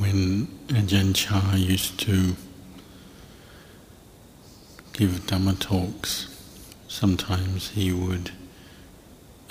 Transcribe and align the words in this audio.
when 0.00 0.46
Ajahn 0.68 1.14
Chah 1.14 1.56
used 1.56 2.00
to 2.00 2.34
give 4.94 5.10
Dhamma 5.26 5.58
talks, 5.58 6.34
sometimes 6.88 7.68
he 7.70 7.92
would 7.92 8.30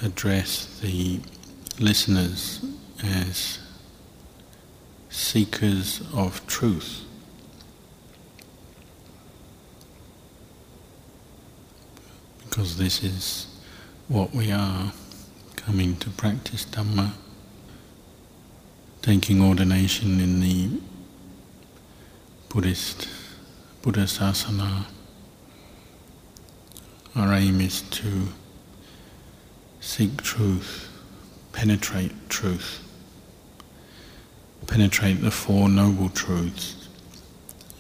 address 0.02 0.80
the 0.82 1.20
listeners 1.80 2.66
as 3.04 3.60
seekers 5.10 6.02
of 6.16 6.46
truth. 6.48 7.04
Because 12.50 12.78
this 12.78 13.04
is 13.04 13.46
what 14.08 14.34
we 14.34 14.52
are 14.52 14.94
coming 15.56 15.96
to 15.98 16.10
practice 16.10 16.66
Dhamma 16.66 17.12
taking 19.02 19.42
ordination 19.42 20.20
in 20.20 20.40
the 20.42 20.70
Buddhist 22.50 23.08
Buddha 23.82 24.02
Sasana, 24.02 24.86
our 27.16 27.34
aim 27.34 27.62
is 27.62 27.82
to 27.82 28.28
seek 29.80 30.22
truth, 30.22 30.90
penetrate 31.54 32.12
truth, 32.30 32.84
penetrate 34.68 35.22
the 35.22 35.32
Four 35.32 35.70
Noble 35.70 36.10
Truths 36.10 36.90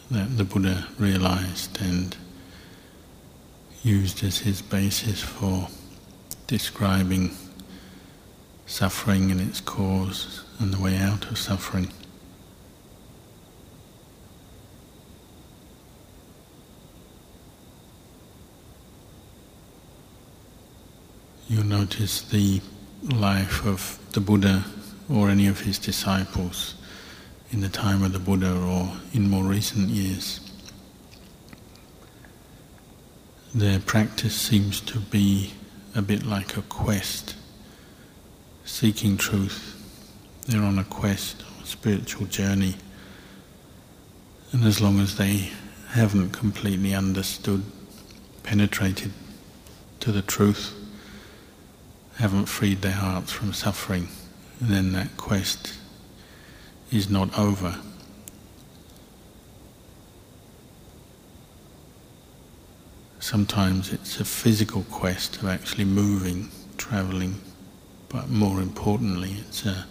that 0.09 0.37
the 0.37 0.43
Buddha 0.43 0.87
realized 0.97 1.81
and 1.81 2.15
used 3.83 4.23
as 4.23 4.39
his 4.39 4.61
basis 4.61 5.21
for 5.21 5.67
describing 6.47 7.35
suffering 8.69 9.31
and 9.31 9.41
its 9.41 9.59
cause 9.59 10.43
and 10.59 10.71
the 10.71 10.79
way 10.79 10.95
out 10.95 11.29
of 11.31 11.37
suffering. 11.37 11.91
You'll 21.47 21.65
notice 21.65 22.21
the 22.21 22.61
life 23.03 23.65
of 23.65 23.97
the 24.11 24.21
Buddha 24.21 24.65
or 25.09 25.29
any 25.29 25.47
of 25.47 25.61
his 25.61 25.79
disciples 25.79 26.75
in 27.51 27.61
the 27.61 27.69
time 27.69 28.03
of 28.03 28.13
the 28.13 28.19
Buddha 28.19 28.55
or 28.55 28.93
in 29.13 29.31
more 29.31 29.43
recent 29.43 29.89
years. 29.89 30.41
Their 33.55 33.79
practice 33.79 34.35
seems 34.35 34.79
to 34.81 34.99
be 34.99 35.53
a 35.95 36.03
bit 36.03 36.23
like 36.23 36.55
a 36.55 36.61
quest, 36.61 37.33
seeking 38.69 39.17
truth 39.17 39.75
they're 40.47 40.63
on 40.63 40.79
a 40.79 40.83
quest, 40.83 41.43
a 41.61 41.65
spiritual 41.65 42.25
journey. 42.25 42.75
And 44.51 44.63
as 44.63 44.81
long 44.81 44.99
as 44.99 45.17
they 45.17 45.51
haven't 45.89 46.31
completely 46.31 46.95
understood, 46.95 47.63
penetrated 48.41 49.11
to 49.99 50.11
the 50.11 50.23
truth, 50.23 50.73
haven't 52.17 52.47
freed 52.47 52.81
their 52.81 52.93
hearts 52.93 53.31
from 53.31 53.53
suffering, 53.53 54.07
then 54.59 54.93
that 54.93 55.17
quest 55.17 55.77
is 56.91 57.09
not 57.09 57.37
over. 57.37 57.75
Sometimes 63.19 63.93
it's 63.93 64.19
a 64.19 64.25
physical 64.25 64.83
quest 64.89 65.37
of 65.37 65.47
actually 65.47 65.85
moving, 65.85 66.49
travelling, 66.77 67.39
but 68.09 68.29
more 68.29 68.59
importantly, 68.59 69.35
it's 69.39 69.65
an 69.65 69.83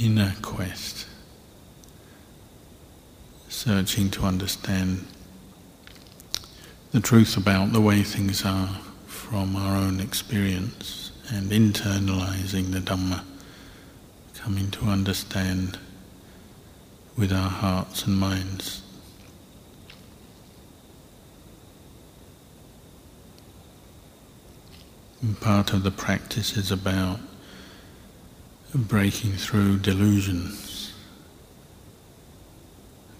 inner 0.00 0.34
quest, 0.42 1.06
searching 3.48 4.10
to 4.10 4.24
understand 4.24 5.06
the 6.90 7.00
truth 7.00 7.36
about 7.36 7.72
the 7.72 7.80
way 7.80 8.02
things 8.02 8.44
are 8.44 8.80
from 9.06 9.54
our 9.54 9.76
own 9.76 10.00
experience 10.00 11.12
and 11.28 11.50
internalizing 11.50 12.72
the 12.72 12.80
Dhamma, 12.80 13.22
coming 14.34 14.70
to 14.72 14.86
understand 14.86 15.78
with 17.16 17.32
our 17.32 17.48
hearts 17.48 18.04
and 18.04 18.16
minds. 18.16 18.82
And 25.22 25.40
part 25.40 25.72
of 25.72 25.82
the 25.82 25.90
practice 25.90 26.56
is 26.56 26.70
about 26.70 27.20
breaking 28.74 29.32
through 29.32 29.78
delusions, 29.78 30.92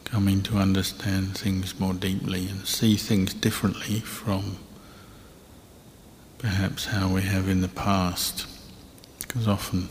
coming 0.04 0.42
to 0.42 0.58
understand 0.58 1.36
things 1.36 1.80
more 1.80 1.94
deeply 1.94 2.48
and 2.48 2.66
see 2.66 2.96
things 2.96 3.32
differently 3.32 4.00
from 4.00 4.58
perhaps 6.38 6.86
how 6.86 7.08
we 7.08 7.22
have 7.22 7.48
in 7.48 7.62
the 7.62 7.68
past. 7.68 8.46
Because 9.18 9.48
often 9.48 9.88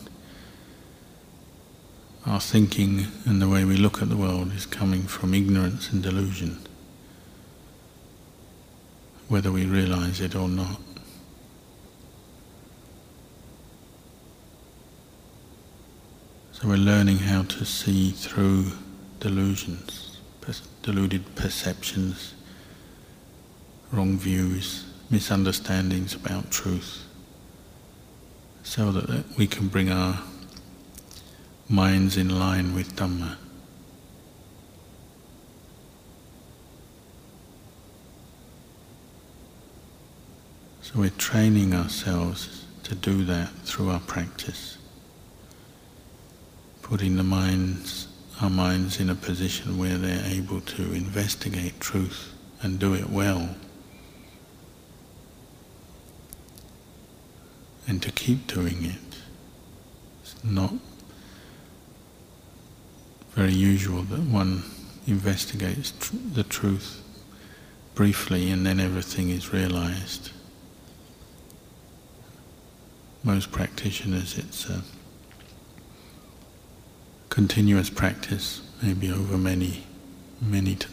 our 2.24 2.40
thinking 2.40 3.06
and 3.24 3.42
the 3.42 3.48
way 3.48 3.64
we 3.64 3.76
look 3.76 4.00
at 4.00 4.08
the 4.08 4.16
world 4.16 4.52
is 4.52 4.66
coming 4.66 5.02
from 5.02 5.34
ignorance 5.34 5.90
and 5.90 6.02
delusion, 6.02 6.58
whether 9.28 9.50
we 9.50 9.66
realize 9.66 10.20
it 10.20 10.34
or 10.34 10.48
not. 10.48 10.80
So 16.58 16.68
we're 16.68 16.76
learning 16.78 17.18
how 17.18 17.42
to 17.42 17.66
see 17.66 18.12
through 18.12 18.72
delusions, 19.20 20.16
deluded 20.80 21.36
perceptions, 21.36 22.32
wrong 23.92 24.16
views, 24.16 24.86
misunderstandings 25.10 26.14
about 26.14 26.50
truth, 26.50 27.04
so 28.62 28.90
that 28.90 29.36
we 29.36 29.46
can 29.46 29.68
bring 29.68 29.90
our 29.90 30.18
minds 31.68 32.16
in 32.16 32.30
line 32.38 32.74
with 32.74 32.96
Dhamma. 32.96 33.36
So 40.80 41.00
we're 41.00 41.10
training 41.10 41.74
ourselves 41.74 42.64
to 42.84 42.94
do 42.94 43.26
that 43.26 43.50
through 43.66 43.90
our 43.90 44.00
practice 44.00 44.78
putting 46.86 47.16
the 47.16 47.22
minds, 47.24 48.06
our 48.40 48.48
minds 48.48 49.00
in 49.00 49.10
a 49.10 49.14
position 49.16 49.76
where 49.76 49.98
they're 49.98 50.24
able 50.26 50.60
to 50.60 50.92
investigate 50.92 51.80
truth 51.80 52.32
and 52.62 52.78
do 52.78 52.94
it 52.94 53.10
well. 53.10 53.56
And 57.88 58.00
to 58.02 58.12
keep 58.12 58.46
doing 58.46 58.84
it. 58.84 59.16
It's 60.22 60.36
not 60.44 60.74
very 63.32 63.52
usual 63.52 64.02
that 64.02 64.20
one 64.20 64.62
investigates 65.08 65.92
tr- 65.98 66.14
the 66.34 66.44
truth 66.44 67.02
briefly 67.96 68.48
and 68.48 68.64
then 68.64 68.78
everything 68.78 69.30
is 69.30 69.52
realized. 69.52 70.30
Most 73.24 73.50
practitioners, 73.50 74.38
it's 74.38 74.70
a 74.70 74.82
continuous 77.36 77.90
practice, 77.90 78.62
maybe 78.82 79.12
over 79.12 79.36
many, 79.36 79.84
many 80.40 80.74
t- 80.74 80.88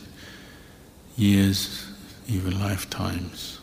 years, 1.16 1.90
even 2.28 2.60
lifetimes. 2.60 3.62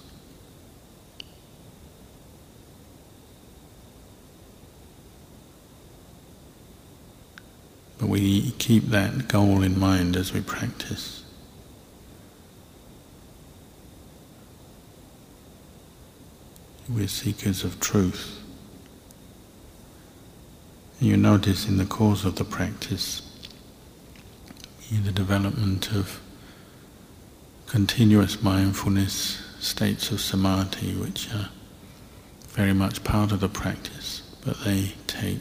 But 7.98 8.08
we 8.08 8.52
keep 8.52 8.84
that 8.84 9.28
goal 9.28 9.60
in 9.60 9.78
mind 9.78 10.16
as 10.16 10.32
we 10.32 10.40
practice. 10.40 11.22
We're 16.88 17.08
seekers 17.08 17.62
of 17.62 17.78
truth. 17.78 18.39
You 21.00 21.16
notice 21.16 21.66
in 21.66 21.78
the 21.78 21.86
course 21.86 22.26
of 22.26 22.36
the 22.36 22.44
practice 22.44 23.22
the 24.90 25.12
development 25.12 25.92
of 25.92 26.20
continuous 27.66 28.42
mindfulness, 28.42 29.40
states 29.60 30.10
of 30.10 30.20
samadhi, 30.20 30.94
which 30.94 31.32
are 31.32 31.48
very 32.48 32.74
much 32.74 33.02
part 33.02 33.32
of 33.32 33.40
the 33.40 33.48
practice, 33.48 34.22
but 34.44 34.62
they 34.64 34.92
take 35.06 35.38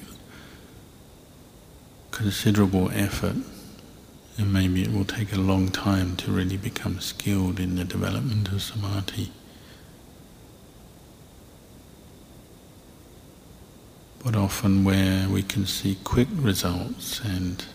considerable 2.12 2.90
effort, 2.94 3.36
and 4.38 4.54
maybe 4.54 4.84
it 4.84 4.94
will 4.94 5.04
take 5.04 5.34
a 5.34 5.40
long 5.40 5.68
time 5.68 6.16
to 6.16 6.32
really 6.32 6.58
become 6.58 7.02
skilled 7.02 7.60
in 7.60 7.76
the 7.76 7.84
development 7.84 8.48
of 8.50 8.62
samadhi. 8.62 9.32
But 14.24 14.36
often 14.36 14.84
where 14.84 15.28
we 15.30 15.42
can 15.44 15.66
see 15.66 15.98
quick 16.04 16.28
results 16.34 17.22
and 17.22 17.66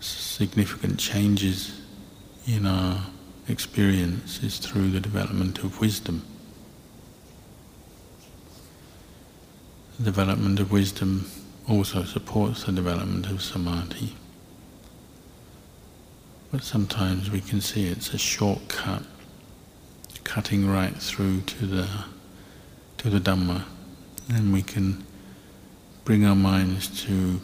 significant 0.00 0.98
changes 0.98 1.80
in 2.46 2.66
our 2.66 3.06
experience 3.48 4.42
is 4.42 4.58
through 4.58 4.90
the 4.90 5.00
development 5.00 5.58
of 5.58 5.80
wisdom. 5.80 6.22
The 9.98 10.04
development 10.04 10.58
of 10.60 10.72
wisdom 10.72 11.30
also 11.68 12.04
supports 12.04 12.64
the 12.64 12.72
development 12.72 13.26
of 13.26 13.42
samadhi. 13.42 14.14
But 16.50 16.64
sometimes 16.64 17.30
we 17.30 17.40
can 17.40 17.60
see 17.60 17.86
it's 17.86 18.12
a 18.14 18.18
shortcut, 18.18 19.02
cutting 20.24 20.68
right 20.68 20.96
through 20.96 21.42
to 21.42 21.66
the 21.66 21.88
to 22.98 23.08
the 23.08 23.18
Dhamma, 23.18 23.64
and 24.34 24.52
we 24.52 24.62
can 24.62 25.04
bring 26.04 26.24
our 26.24 26.36
minds 26.36 27.04
to 27.04 27.40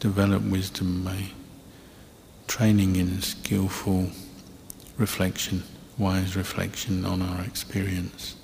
develop 0.00 0.42
wisdom 0.42 1.04
by 1.04 1.24
training 2.46 2.96
in 2.96 3.20
skillful 3.22 4.10
reflection, 4.96 5.62
wise 5.98 6.36
reflection 6.36 7.04
on 7.04 7.22
our 7.22 7.44
experience, 7.44 8.34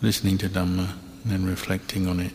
listening 0.00 0.38
to 0.38 0.48
Dhamma 0.48 0.92
and 1.22 1.32
then 1.32 1.44
reflecting 1.44 2.06
on 2.06 2.20
it. 2.20 2.32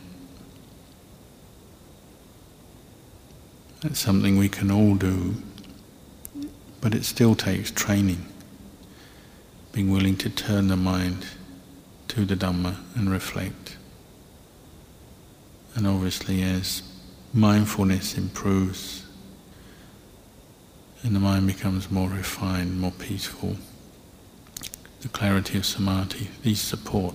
That's 3.82 4.00
something 4.00 4.38
we 4.38 4.50
can 4.50 4.72
all 4.72 4.96
do, 4.96 5.36
but 6.80 6.94
it 6.94 7.06
still 7.06 7.36
takes 7.36 7.72
training, 7.72 8.26
being 9.72 9.92
willing 9.92 10.16
to 10.18 10.30
turn 10.30 10.68
the 10.68 10.78
mind 10.78 11.26
to 12.10 12.26
the 12.26 12.36
Dhamma 12.36 12.78
and 12.96 13.10
reflect. 13.10 13.78
And 15.76 15.86
obviously, 15.86 16.42
as 16.42 16.82
mindfulness 17.34 18.18
improves 18.18 19.06
and 21.04 21.16
the 21.16 21.20
mind 21.20 21.46
becomes 21.46 21.92
more 21.92 22.10
refined, 22.10 22.80
more 22.80 22.92
peaceful, 22.92 23.58
the 25.02 25.10
clarity 25.10 25.58
of 25.58 25.66
samadhi, 25.66 26.30
these 26.42 26.60
support 26.62 27.14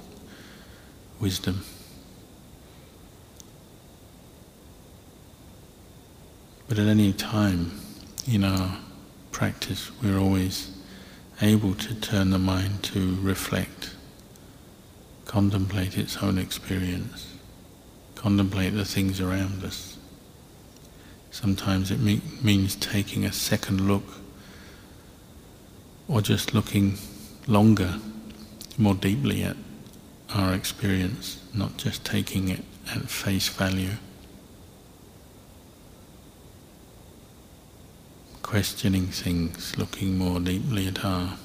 wisdom. 1.18 1.62
But 6.68 6.78
at 6.78 6.86
any 6.86 7.12
time 7.12 7.80
in 8.30 8.44
our 8.44 8.78
practice, 9.32 9.90
we're 10.00 10.18
always 10.18 10.70
able 11.42 11.74
to 11.74 11.94
turn 11.94 12.30
the 12.30 12.38
mind 12.38 12.84
to 12.84 13.16
reflect, 13.22 13.96
contemplate 15.24 15.98
its 15.98 16.18
own 16.18 16.38
experience, 16.38 17.34
contemplate 18.20 18.74
the 18.74 18.84
things 18.84 19.18
around 19.18 19.64
us. 19.64 19.96
Sometimes 21.30 21.90
it 21.90 22.00
me- 22.00 22.20
means 22.42 22.76
taking 22.76 23.24
a 23.24 23.32
second 23.32 23.88
look 23.88 24.04
or 26.06 26.20
just 26.20 26.52
looking 26.52 26.98
longer, 27.46 27.94
more 28.76 28.94
deeply 28.94 29.42
at 29.42 29.56
our 30.34 30.52
experience, 30.52 31.42
not 31.54 31.78
just 31.78 32.04
taking 32.04 32.50
it 32.50 32.62
at 32.94 33.08
face 33.08 33.48
value. 33.48 33.96
Questioning 38.42 39.06
things, 39.06 39.78
looking 39.78 40.18
more 40.18 40.40
deeply 40.40 40.88
at 40.88 41.02
our 41.02 41.38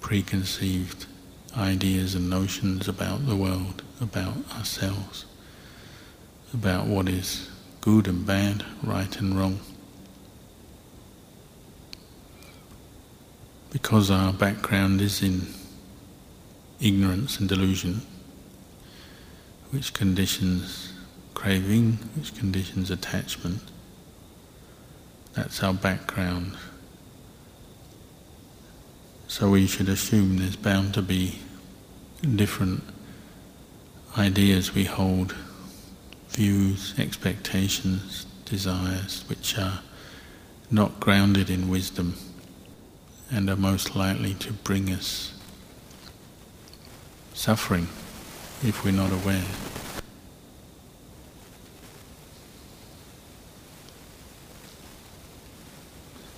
preconceived 0.00 1.06
ideas 1.56 2.16
and 2.16 2.28
notions 2.28 2.88
about 2.88 3.24
the 3.28 3.36
world, 3.36 3.84
about 4.00 4.34
ourselves, 4.56 5.24
about 6.54 6.86
what 6.86 7.08
is 7.08 7.48
good 7.80 8.06
and 8.06 8.26
bad, 8.26 8.64
right 8.82 9.18
and 9.18 9.38
wrong. 9.38 9.60
Because 13.70 14.10
our 14.10 14.32
background 14.32 15.00
is 15.00 15.22
in 15.22 15.46
ignorance 16.80 17.38
and 17.38 17.48
delusion, 17.48 18.02
which 19.70 19.92
conditions 19.92 20.92
craving, 21.34 21.92
which 22.16 22.34
conditions 22.34 22.90
attachment. 22.90 23.60
That's 25.34 25.62
our 25.62 25.74
background. 25.74 26.56
So 29.28 29.50
we 29.50 29.66
should 29.66 29.88
assume 29.88 30.38
there's 30.38 30.56
bound 30.56 30.94
to 30.94 31.02
be 31.02 31.38
different 32.34 32.82
ideas 34.16 34.74
we 34.74 34.84
hold 34.84 35.34
views, 36.30 36.94
expectations, 36.98 38.26
desires 38.44 39.24
which 39.28 39.58
are 39.58 39.80
not 40.70 41.00
grounded 41.00 41.50
in 41.50 41.68
wisdom 41.68 42.14
and 43.30 43.48
are 43.50 43.56
most 43.56 43.94
likely 43.94 44.34
to 44.34 44.52
bring 44.52 44.90
us 44.90 45.32
suffering 47.34 47.88
if 48.62 48.84
we're 48.84 48.90
not 48.90 49.12
aware. 49.12 49.44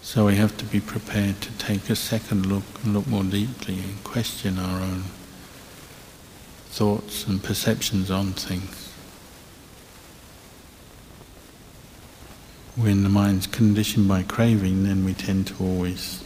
So 0.03 0.27
we 0.27 0.35
have 0.37 0.57
to 0.57 0.65
be 0.65 0.81
prepared 0.81 1.41
to 1.41 1.53
take 1.53 1.89
a 1.89 1.95
second 1.95 2.47
look 2.47 2.65
and 2.83 2.93
look 2.95 3.07
more 3.07 3.23
deeply 3.23 3.79
and 3.79 4.03
question 4.03 4.59
our 4.59 4.81
own 4.81 5.05
thoughts 6.71 7.27
and 7.27 7.41
perceptions 7.41 8.11
on 8.11 8.33
things. 8.33 8.90
When 12.81 13.03
the 13.03 13.11
mind's 13.11 13.47
conditioned 13.47 14.09
by 14.09 14.23
craving, 14.23 14.85
then 14.85 15.05
we 15.05 15.13
tend 15.13 15.47
to 15.47 15.55
always 15.63 16.25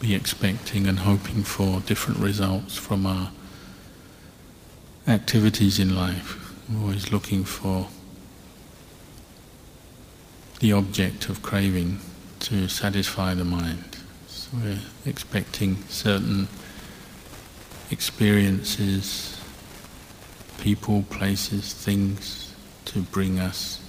be 0.00 0.12
expecting 0.12 0.88
and 0.88 1.00
hoping 1.00 1.44
for 1.44 1.78
different 1.80 2.18
results 2.18 2.76
from 2.76 3.06
our 3.06 3.30
activities 5.06 5.78
in 5.78 5.94
life. 5.94 6.52
We're 6.68 6.80
always 6.80 7.12
looking 7.12 7.44
for 7.44 7.88
the 10.58 10.72
object 10.72 11.28
of 11.28 11.42
craving 11.42 12.00
to 12.40 12.66
satisfy 12.66 13.34
the 13.34 13.44
mind. 13.44 13.98
So 14.26 14.50
we're 14.54 14.78
expecting 15.06 15.76
certain 15.88 16.48
experiences, 17.92 19.40
people, 20.58 21.04
places, 21.08 21.72
things 21.72 22.52
to 22.86 23.02
bring 23.02 23.38
us 23.38 23.80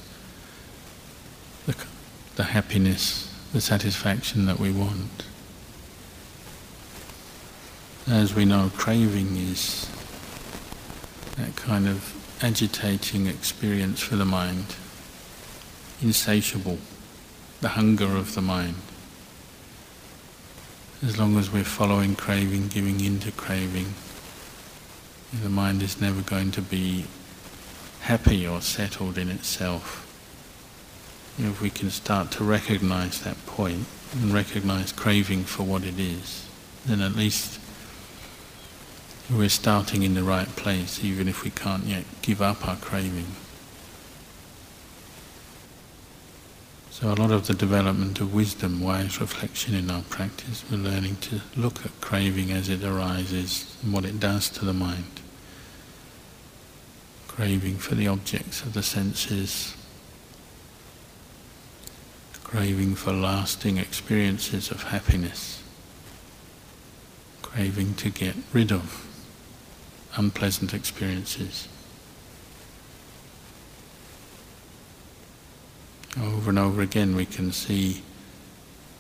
the, 1.72 1.86
the 2.36 2.44
happiness, 2.44 3.34
the 3.54 3.62
satisfaction 3.62 4.46
that 4.46 4.60
we 4.60 4.72
want. 4.72 5.26
As 8.08 8.34
we 8.34 8.46
know, 8.46 8.72
craving 8.76 9.38
is 9.38 9.90
that 11.38 11.56
kind 11.56 11.88
of 11.88 12.16
agitating 12.44 13.28
experience 13.28 14.02
for 14.02 14.16
the 14.16 14.26
mind, 14.26 14.76
insatiable, 16.02 16.80
the 17.62 17.70
hunger 17.70 18.18
of 18.18 18.34
the 18.36 18.42
mind. 18.42 18.76
As 21.04 21.18
long 21.18 21.38
as 21.38 21.52
we're 21.52 21.64
following 21.64 22.16
craving, 22.16 22.68
giving 22.68 23.00
in 23.00 23.20
to 23.22 23.32
craving, 23.32 23.94
the 25.42 25.50
mind 25.50 25.82
is 25.82 26.02
never 26.02 26.22
going 26.22 26.52
to 26.52 26.62
be 26.62 27.06
happy 28.02 28.46
or 28.48 28.62
settled 28.62 29.18
in 29.18 29.30
itself 29.30 30.11
if 31.38 31.62
we 31.62 31.70
can 31.70 31.90
start 31.90 32.32
to 32.32 32.44
recognize 32.44 33.22
that 33.22 33.44
point 33.46 33.86
and 34.14 34.34
recognize 34.34 34.92
craving 34.92 35.46
for 35.46 35.64
what 35.64 35.84
it 35.84 36.00
is, 36.00 36.48
then 36.86 37.02
at 37.02 37.16
least 37.16 37.60
we're 39.30 39.50
starting 39.50 40.04
in 40.04 40.14
the 40.14 40.24
right 40.24 40.48
place, 40.56 41.04
even 41.04 41.28
if 41.28 41.44
we 41.44 41.50
can't 41.52 41.86
yet 41.86 42.04
give 42.22 42.42
up 42.42 42.68
our 42.68 42.76
craving. 42.76 43.28
So 46.90 47.08
a 47.08 47.16
lot 47.16 47.32
of 47.32 47.48
the 47.48 47.54
development 47.54 48.20
of 48.20 48.34
wisdom, 48.34 48.82
wise 48.82 49.20
reflection 49.20 49.74
in 49.74 49.90
our 49.90 50.04
practice, 50.04 50.64
we're 50.70 50.78
learning 50.78 51.16
to 51.22 51.42
look 51.56 51.86
at 51.86 52.00
craving 52.02 52.52
as 52.52 52.68
it 52.68 52.84
arises 52.84 53.76
and 53.82 53.94
what 53.94 54.06
it 54.06 54.20
does 54.20 54.50
to 54.50 54.66
the 54.66 54.74
mind. 54.74 55.22
Craving 57.28 57.78
for 57.78 57.96
the 57.96 58.08
objects 58.08 58.62
of 58.62 58.74
the 58.74 58.84
senses, 58.84 59.76
craving 62.52 62.94
for 62.94 63.14
lasting 63.14 63.78
experiences 63.78 64.72
of 64.72 64.84
happiness, 64.84 65.64
craving 67.42 67.94
to 67.94 68.10
get 68.10 68.36
rid 68.52 68.74
of 68.74 69.08
unpleasant 70.18 70.74
experiences. 70.74 71.70
Over 76.22 76.50
and 76.50 76.60
over 76.60 76.82
again 76.82 77.16
we 77.16 77.26
can 77.26 77.54
see 77.54 78.04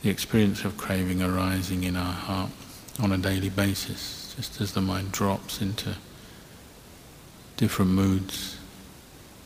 the 0.01 0.09
experience 0.09 0.63
of 0.63 0.77
craving 0.77 1.21
arising 1.21 1.83
in 1.83 1.97
our 1.97 2.13
heart 2.13 2.51
on 3.01 3.11
a 3.11 3.17
daily 3.17 3.49
basis, 3.49 4.33
just 4.37 4.61
as 4.61 4.71
the 4.71 4.79
mind 4.79 5.11
drops 5.11 5.61
into 5.61 5.97
different 7.57 7.91
moods, 7.91 8.57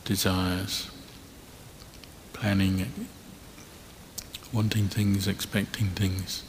desires, 0.04 0.90
planning 2.32 2.88
wanting 4.52 4.88
things, 4.88 5.26
expecting 5.26 5.88
things, 5.88 6.42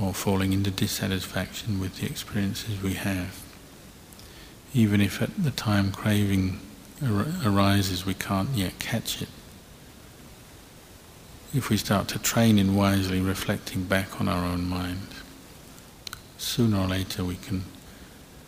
or 0.00 0.12
falling 0.12 0.52
into 0.52 0.70
dissatisfaction 0.70 1.80
with 1.80 2.00
the 2.00 2.06
experiences 2.06 2.82
we 2.82 2.94
have. 2.94 3.42
Even 4.72 5.00
if 5.00 5.22
at 5.22 5.42
the 5.42 5.50
time 5.50 5.92
craving 5.92 6.60
ar- 7.02 7.26
arises, 7.44 8.04
we 8.04 8.14
can't 8.14 8.50
yet 8.50 8.78
catch 8.78 9.22
it. 9.22 9.28
If 11.54 11.70
we 11.70 11.76
start 11.76 12.08
to 12.08 12.18
train 12.18 12.58
in 12.58 12.74
wisely 12.74 13.20
reflecting 13.20 13.84
back 13.84 14.20
on 14.20 14.28
our 14.28 14.44
own 14.44 14.64
mind, 14.64 15.08
sooner 16.36 16.78
or 16.80 16.88
later 16.88 17.24
we 17.24 17.36
can 17.36 17.64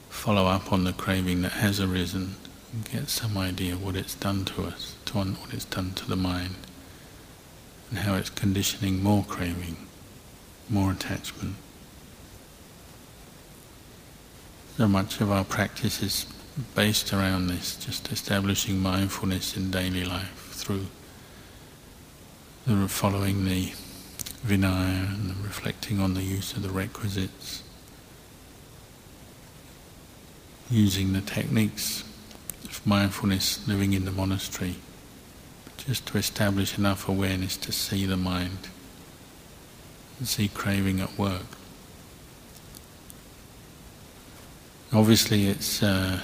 follow 0.08 0.46
up 0.46 0.72
on 0.72 0.82
the 0.82 0.92
craving 0.92 1.42
that 1.42 1.52
has 1.52 1.78
arisen 1.78 2.34
and 2.72 2.90
get 2.90 3.08
some 3.08 3.38
idea 3.38 3.76
what 3.76 3.94
it's 3.94 4.16
done 4.16 4.44
to 4.46 4.64
us, 4.64 4.96
to 5.04 5.18
what 5.18 5.54
it's 5.54 5.64
done 5.66 5.92
to 5.92 6.08
the 6.08 6.16
mind, 6.16 6.56
and 7.90 8.00
how 8.00 8.14
it's 8.14 8.30
conditioning 8.30 9.02
more 9.02 9.24
craving, 9.24 9.76
more 10.68 10.92
attachment. 10.92 11.56
So 14.76 14.86
much 14.86 15.20
of 15.20 15.30
our 15.30 15.44
practice 15.44 16.02
is 16.02 16.26
based 16.74 17.12
around 17.12 17.46
this, 17.46 17.76
just 17.76 18.10
establishing 18.12 18.78
mindfulness 18.78 19.56
in 19.56 19.70
daily 19.70 20.04
life 20.04 20.50
through 20.52 20.86
the 22.66 22.88
following 22.88 23.44
the 23.44 23.72
Vinaya 24.44 25.08
and 25.14 25.30
the 25.30 25.34
reflecting 25.42 26.00
on 26.00 26.14
the 26.14 26.22
use 26.22 26.52
of 26.52 26.62
the 26.62 26.68
requisites, 26.68 27.62
using 30.70 31.12
the 31.12 31.20
techniques 31.20 32.02
of 32.64 32.84
mindfulness 32.86 33.66
living 33.68 33.92
in 33.92 34.04
the 34.04 34.10
monastery, 34.10 34.76
just 35.86 36.06
to 36.06 36.18
establish 36.18 36.76
enough 36.76 37.08
awareness 37.08 37.56
to 37.56 37.72
see 37.72 38.06
the 38.06 38.16
mind 38.16 38.68
see 40.24 40.48
craving 40.48 41.00
at 41.00 41.18
work. 41.18 41.46
Obviously, 44.92 45.46
it's 45.46 45.82
uh, 45.82 46.20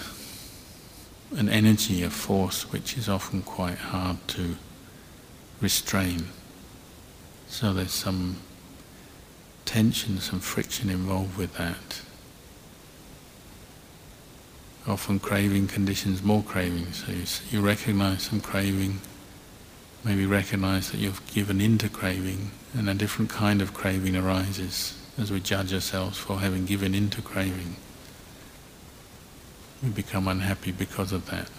an 1.36 1.48
energy, 1.48 2.02
a 2.02 2.10
force, 2.10 2.72
which 2.72 2.96
is 2.96 3.08
often 3.08 3.42
quite 3.42 3.78
hard 3.78 4.16
to 4.28 4.56
restrain. 5.60 6.28
So 7.48 7.72
there's 7.72 7.92
some 7.92 8.36
tension, 9.64 10.18
some 10.20 10.40
friction 10.40 10.88
involved 10.88 11.36
with 11.36 11.54
that. 11.58 12.00
Often 14.86 15.20
craving 15.20 15.68
conditions 15.68 16.22
more 16.22 16.42
craving, 16.42 16.92
so 16.92 17.12
you, 17.12 17.24
you 17.50 17.60
recognize 17.60 18.22
some 18.22 18.40
craving, 18.40 19.00
maybe 20.04 20.26
recognize 20.26 20.90
that 20.90 20.98
you've 20.98 21.24
given 21.32 21.60
into 21.60 21.88
craving, 21.88 22.50
and 22.74 22.88
a 22.88 22.94
different 22.94 23.30
kind 23.30 23.62
of 23.62 23.72
craving 23.74 24.16
arises 24.16 24.98
as 25.18 25.30
we 25.30 25.40
judge 25.40 25.72
ourselves 25.72 26.18
for 26.18 26.38
having 26.38 26.64
given 26.64 26.94
into 26.94 27.22
craving. 27.22 27.76
We 29.82 29.90
become 29.90 30.28
unhappy 30.28 30.72
because 30.72 31.12
of 31.12 31.26
that. 31.30 31.50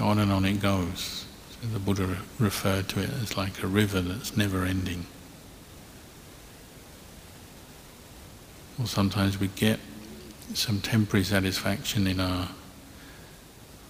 On 0.00 0.18
and 0.18 0.30
on 0.30 0.44
it 0.44 0.60
goes. 0.60 1.26
So 1.50 1.68
the 1.68 1.78
Buddha 1.78 2.18
referred 2.38 2.88
to 2.90 3.00
it 3.00 3.10
as 3.22 3.36
like 3.36 3.62
a 3.62 3.66
river 3.66 4.00
that's 4.00 4.36
never 4.36 4.64
ending. 4.64 5.06
Or 8.78 8.86
sometimes 8.86 9.40
we 9.40 9.48
get 9.48 9.80
some 10.54 10.80
temporary 10.80 11.24
satisfaction 11.24 12.06
in 12.06 12.20
our 12.20 12.50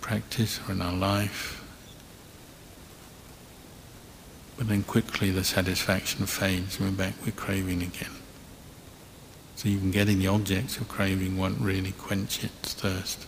practice 0.00 0.61
or 0.66 0.73
in 0.73 0.80
our 0.80 0.95
life, 0.95 1.64
but 4.56 4.68
then 4.68 4.82
quickly 4.82 5.30
the 5.30 5.44
satisfaction 5.44 6.26
fades 6.26 6.78
and 6.78 6.88
we're 6.88 7.04
back 7.04 7.14
with 7.25 7.36
craving 7.36 7.82
again. 7.82 8.12
So 9.56 9.68
even 9.68 9.90
getting 9.90 10.18
the 10.18 10.28
objects 10.28 10.76
of 10.78 10.88
craving 10.88 11.36
won't 11.36 11.60
really 11.60 11.92
quench 11.92 12.44
its 12.44 12.75
thirst. 12.75 13.26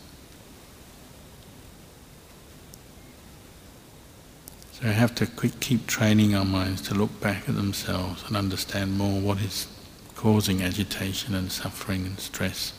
So 4.72 4.86
we 4.86 4.92
have 4.92 5.14
to 5.16 5.26
keep 5.26 5.86
training 5.86 6.34
our 6.34 6.44
minds 6.44 6.80
to 6.82 6.94
look 6.94 7.20
back 7.20 7.48
at 7.48 7.56
themselves 7.56 8.22
and 8.26 8.36
understand 8.36 8.96
more 8.96 9.20
what 9.20 9.40
is 9.40 9.66
causing 10.14 10.62
agitation 10.62 11.34
and 11.34 11.50
suffering 11.50 12.06
and 12.06 12.20
stress. 12.20 12.72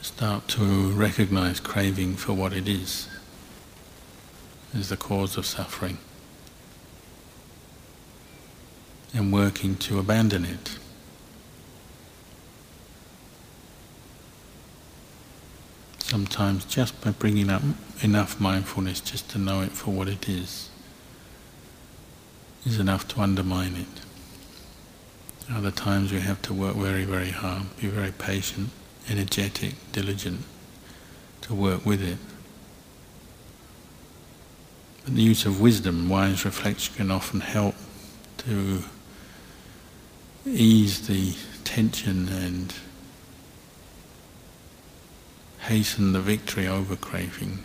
Start 0.00 0.46
to 0.48 0.90
recognize 0.92 1.58
craving 1.58 2.16
for 2.16 2.34
what 2.34 2.52
it 2.52 2.68
is, 2.68 3.08
as 4.74 4.88
the 4.88 4.96
cause 4.96 5.36
of 5.36 5.46
suffering, 5.46 5.98
and 9.14 9.32
working 9.32 9.76
to 9.76 9.98
abandon 9.98 10.44
it. 10.44 10.78
sometimes 16.08 16.64
just 16.64 16.98
by 17.02 17.10
bringing 17.10 17.50
up 17.50 17.62
enough 18.00 18.40
mindfulness 18.40 18.98
just 18.98 19.28
to 19.28 19.38
know 19.38 19.60
it 19.60 19.70
for 19.70 19.90
what 19.90 20.08
it 20.08 20.26
is, 20.26 20.70
is 22.64 22.78
enough 22.78 23.06
to 23.06 23.20
undermine 23.20 23.76
it. 23.76 24.00
Other 25.52 25.70
times 25.70 26.10
we 26.10 26.20
have 26.20 26.40
to 26.42 26.54
work 26.54 26.76
very, 26.76 27.04
very 27.04 27.30
hard, 27.30 27.64
be 27.78 27.88
very 27.88 28.12
patient, 28.12 28.70
energetic, 29.08 29.74
diligent 29.92 30.44
to 31.42 31.54
work 31.54 31.84
with 31.84 32.02
it. 32.02 32.18
The 35.10 35.22
use 35.22 35.46
of 35.46 35.58
wisdom, 35.58 36.10
wise 36.10 36.44
reflection 36.44 36.94
can 36.94 37.10
often 37.10 37.40
help 37.40 37.74
to 38.38 38.82
ease 40.44 41.06
the 41.08 41.34
tension 41.64 42.28
and 42.28 42.74
hasten 45.60 46.12
the 46.12 46.20
victory 46.20 46.66
over 46.68 46.94
craving. 46.94 47.60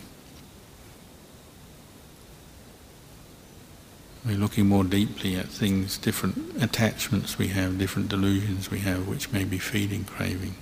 We're 4.24 4.38
looking 4.38 4.66
more 4.66 4.84
deeply 4.84 5.36
at 5.36 5.48
things, 5.48 5.98
different 5.98 6.62
attachments 6.62 7.36
we 7.36 7.48
have, 7.48 7.78
different 7.78 8.08
delusions 8.08 8.70
we 8.70 8.78
have, 8.78 9.06
which 9.06 9.32
may 9.32 9.44
be 9.44 9.58
feeding 9.58 10.04
craving. 10.04 10.54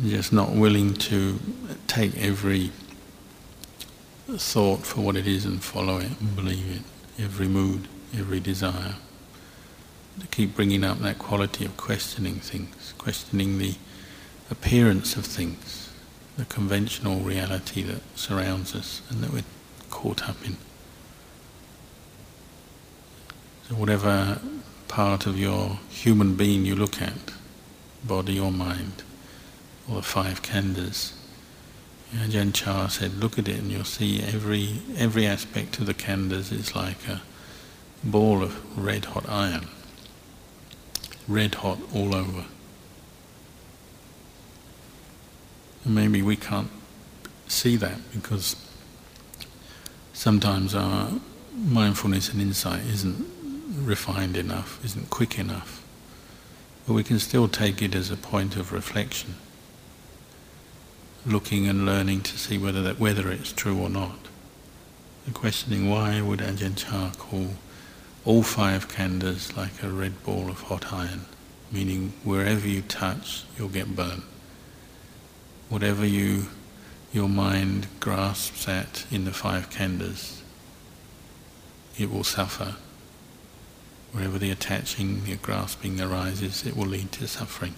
Just 0.00 0.32
not 0.32 0.52
willing 0.52 0.94
to 0.94 1.40
take 1.88 2.16
every 2.16 2.70
thought 4.36 4.84
for 4.84 5.00
what 5.00 5.16
it 5.16 5.26
is 5.26 5.46
and 5.46 5.62
follow 5.62 5.98
it 5.98 6.20
and 6.20 6.36
believe 6.36 6.70
it, 6.76 7.22
every 7.22 7.48
mood, 7.48 7.88
every 8.14 8.40
desire. 8.40 8.96
To 10.20 10.26
keep 10.26 10.54
bringing 10.54 10.84
up 10.84 10.98
that 10.98 11.18
quality 11.18 11.64
of 11.64 11.76
questioning 11.76 12.34
things, 12.34 12.92
questioning 12.98 13.58
the 13.58 13.76
appearance 14.50 15.16
of 15.16 15.24
things, 15.24 15.90
the 16.36 16.44
conventional 16.44 17.20
reality 17.20 17.82
that 17.82 18.02
surrounds 18.16 18.74
us 18.74 19.00
and 19.08 19.22
that 19.22 19.32
we're 19.32 19.44
caught 19.90 20.28
up 20.28 20.36
in. 20.44 20.56
So 23.68 23.74
whatever 23.76 24.40
part 24.88 25.26
of 25.26 25.38
your 25.38 25.78
human 25.88 26.34
being 26.34 26.64
you 26.64 26.74
look 26.74 27.00
at, 27.00 27.32
body 28.04 28.38
or 28.38 28.50
mind, 28.50 29.02
or 29.88 29.96
the 29.96 30.02
five 30.02 30.42
khandhas, 30.42 31.17
Ajahn 32.14 32.54
Chah 32.54 32.88
said, 32.88 33.14
look 33.14 33.38
at 33.38 33.48
it 33.48 33.58
and 33.58 33.70
you'll 33.70 33.84
see 33.84 34.22
every 34.22 34.80
every 34.96 35.26
aspect 35.26 35.78
of 35.78 35.86
the 35.86 35.94
khandhas 35.94 36.50
is 36.50 36.74
like 36.74 37.06
a 37.06 37.20
ball 38.02 38.42
of 38.42 38.78
red 38.78 39.06
hot 39.06 39.28
iron. 39.28 39.68
Red 41.26 41.56
hot 41.56 41.78
all 41.94 42.14
over. 42.14 42.44
maybe 45.84 46.20
we 46.20 46.36
can't 46.36 46.70
see 47.46 47.74
that 47.76 47.98
because 48.12 48.56
sometimes 50.12 50.74
our 50.74 51.12
mindfulness 51.54 52.28
and 52.28 52.40
insight 52.40 52.84
isn't 52.86 53.26
refined 53.82 54.36
enough, 54.36 54.84
isn't 54.84 55.10
quick 55.10 55.38
enough. 55.38 55.82
But 56.86 56.94
we 56.94 57.04
can 57.04 57.18
still 57.18 57.48
take 57.48 57.80
it 57.82 57.94
as 57.94 58.10
a 58.10 58.16
point 58.16 58.56
of 58.56 58.72
reflection, 58.72 59.36
looking 61.26 61.66
and 61.66 61.84
learning 61.84 62.22
to 62.22 62.38
see 62.38 62.58
whether 62.58 62.82
that 62.82 62.98
whether 62.98 63.30
it's 63.30 63.52
true 63.52 63.80
or 63.80 63.88
not. 63.88 64.18
And 65.26 65.34
questioning 65.34 65.90
why 65.90 66.20
would 66.20 66.40
Ajahn 66.40 66.76
Chah 66.76 67.12
call 67.18 67.48
all 68.24 68.42
five 68.42 68.88
khandhas 68.88 69.56
like 69.56 69.82
a 69.82 69.88
red 69.88 70.22
ball 70.24 70.48
of 70.48 70.62
hot 70.62 70.92
iron, 70.92 71.26
meaning 71.70 72.12
wherever 72.24 72.66
you 72.66 72.82
touch, 72.82 73.44
you'll 73.56 73.68
get 73.68 73.94
burnt 73.94 74.24
whatever 75.68 76.06
you 76.06 76.46
your 77.12 77.28
mind 77.28 77.86
grasps 78.00 78.68
at 78.68 79.06
in 79.10 79.24
the 79.24 79.32
five 79.32 79.70
khandhas, 79.70 80.40
it 81.98 82.10
will 82.10 82.24
suffer. 82.24 82.76
Wherever 84.12 84.38
the 84.38 84.50
attaching, 84.50 85.24
the 85.24 85.36
grasping 85.36 86.00
arises, 86.00 86.66
it 86.66 86.76
will 86.76 86.86
lead 86.86 87.12
to 87.12 87.26
suffering. 87.26 87.74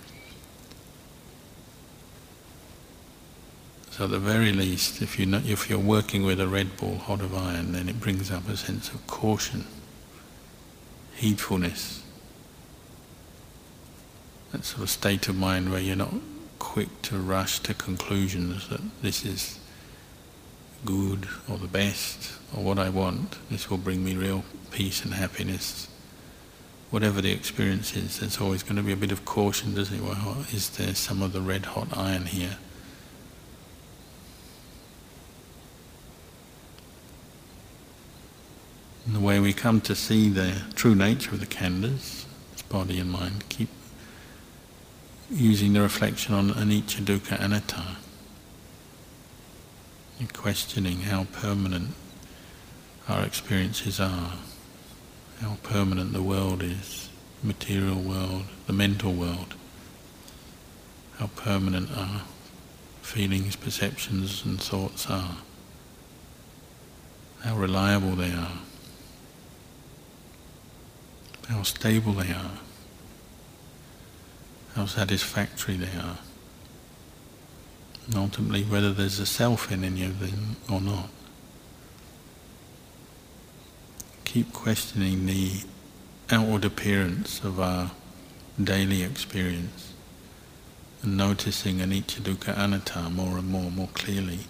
So 4.00 4.04
at 4.04 4.12
the 4.12 4.18
very 4.18 4.50
least, 4.50 5.02
if, 5.02 5.18
you 5.18 5.26
know, 5.26 5.42
if 5.44 5.68
you're 5.68 5.78
working 5.78 6.24
with 6.24 6.40
a 6.40 6.48
red 6.48 6.74
ball 6.78 6.96
hot 6.96 7.20
of 7.20 7.34
iron, 7.34 7.72
then 7.72 7.86
it 7.86 8.00
brings 8.00 8.30
up 8.30 8.48
a 8.48 8.56
sense 8.56 8.88
of 8.88 9.06
caution, 9.06 9.66
heedfulness. 11.18 12.00
That 14.52 14.64
sort 14.64 14.84
of 14.84 14.88
state 14.88 15.28
of 15.28 15.36
mind 15.36 15.70
where 15.70 15.82
you're 15.82 15.96
not 15.96 16.14
quick 16.58 17.02
to 17.02 17.18
rush 17.18 17.58
to 17.58 17.74
conclusions 17.74 18.70
that 18.70 18.80
this 19.02 19.22
is 19.26 19.58
good 20.86 21.28
or 21.46 21.58
the 21.58 21.68
best 21.68 22.32
or 22.56 22.64
what 22.64 22.78
I 22.78 22.88
want, 22.88 23.36
this 23.50 23.68
will 23.68 23.76
bring 23.76 24.02
me 24.02 24.16
real 24.16 24.44
peace 24.70 25.04
and 25.04 25.12
happiness. 25.12 25.88
Whatever 26.88 27.20
the 27.20 27.32
experience 27.32 27.94
is, 27.94 28.20
there's 28.20 28.40
always 28.40 28.62
going 28.62 28.76
to 28.76 28.82
be 28.82 28.92
a 28.92 28.96
bit 28.96 29.12
of 29.12 29.26
caution, 29.26 29.74
doesn't 29.74 29.94
it? 29.94 30.02
Well, 30.02 30.46
is 30.52 30.70
there 30.70 30.94
some 30.94 31.20
of 31.20 31.34
the 31.34 31.42
red 31.42 31.66
hot 31.66 31.94
iron 31.94 32.24
here? 32.24 32.56
The 39.06 39.18
way 39.18 39.40
we 39.40 39.52
come 39.52 39.80
to 39.82 39.94
see 39.94 40.28
the 40.28 40.62
true 40.74 40.94
nature 40.94 41.32
of 41.32 41.40
the 41.40 41.46
khandhas, 41.46 42.26
body 42.68 43.00
and 43.00 43.10
mind, 43.10 43.48
keep 43.48 43.68
using 45.30 45.72
the 45.72 45.80
reflection 45.80 46.34
on 46.34 46.50
anicca, 46.50 47.02
dukkha, 47.02 47.40
anatta. 47.40 47.96
And 50.18 50.32
questioning 50.32 51.00
how 51.00 51.24
permanent 51.32 51.94
our 53.08 53.24
experiences 53.24 53.98
are, 53.98 54.34
how 55.40 55.56
permanent 55.62 56.12
the 56.12 56.22
world 56.22 56.62
is, 56.62 57.08
material 57.42 57.96
world, 57.96 58.44
the 58.66 58.72
mental 58.72 59.12
world, 59.12 59.54
how 61.18 61.28
permanent 61.36 61.90
our 61.96 62.22
feelings, 63.00 63.56
perceptions 63.56 64.44
and 64.44 64.60
thoughts 64.60 65.08
are, 65.08 65.38
how 67.42 67.56
reliable 67.56 68.14
they 68.14 68.30
are, 68.30 68.60
how 71.50 71.62
stable 71.62 72.14
they 72.14 72.32
are, 72.32 72.58
how 74.74 74.86
satisfactory 74.86 75.76
they 75.76 75.98
are 75.98 76.18
and 78.10 78.18
ultimately 78.18 78.64
whether 78.64 78.92
there's 78.92 79.20
a 79.20 79.26
self 79.26 79.70
in 79.70 79.84
any 79.84 80.04
of 80.04 80.18
them 80.18 80.56
or 80.68 80.80
not. 80.80 81.08
Keep 84.24 84.52
questioning 84.52 85.26
the 85.26 85.62
outward 86.28 86.64
appearance 86.64 87.40
of 87.44 87.60
our 87.60 87.92
daily 88.62 89.02
experience 89.04 89.92
and 91.02 91.16
noticing 91.16 91.78
anicca 91.78 92.20
dukkha 92.20 92.56
anatta 92.58 93.08
more 93.10 93.38
and 93.38 93.48
more, 93.48 93.70
more 93.70 93.88
clearly. 93.94 94.40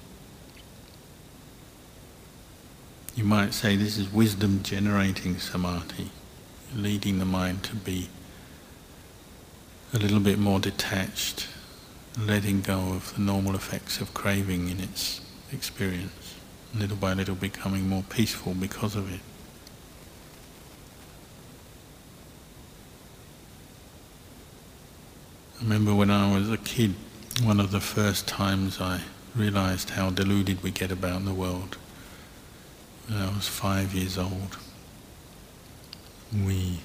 You 3.15 3.25
might 3.25 3.53
say 3.53 3.77
this 3.77 3.99
is 3.99 4.11
wisdom 4.11 4.63
generating 4.63 5.39
samadhi, 5.39 6.11
leading 6.75 7.19
the 7.19 7.25
mind 7.25 7.63
to 7.65 7.75
be 7.75 8.09
a 9.93 9.99
little 9.99 10.21
bit 10.21 10.39
more 10.39 10.61
detached 10.61 11.49
letting 12.19 12.61
go 12.61 12.93
of 12.93 13.15
the 13.15 13.21
normal 13.21 13.55
effects 13.55 14.01
of 14.01 14.13
craving 14.15 14.69
in 14.69 14.81
its 14.81 15.21
experience, 15.53 16.35
little 16.75 16.97
by 16.97 17.13
little 17.13 17.35
becoming 17.35 17.89
more 17.89 18.05
peaceful 18.09 18.55
because 18.55 18.97
of 18.97 19.13
it. 19.13 19.21
I 25.61 25.63
remember 25.63 25.95
when 25.95 26.11
I 26.11 26.35
was 26.35 26.51
a 26.51 26.57
kid, 26.57 26.95
one 27.43 27.61
of 27.61 27.71
the 27.71 27.81
first 27.81 28.27
times 28.27 28.81
I 28.81 29.03
realized 29.37 29.91
how 29.91 30.11
deluded 30.11 30.63
we 30.63 30.71
get 30.71 30.91
about 30.91 31.25
the 31.25 31.35
world. 31.35 31.77
I 33.11 33.27
was 33.27 33.47
five 33.47 33.95
years 33.95 34.17
old, 34.17 34.57
we 36.33 36.81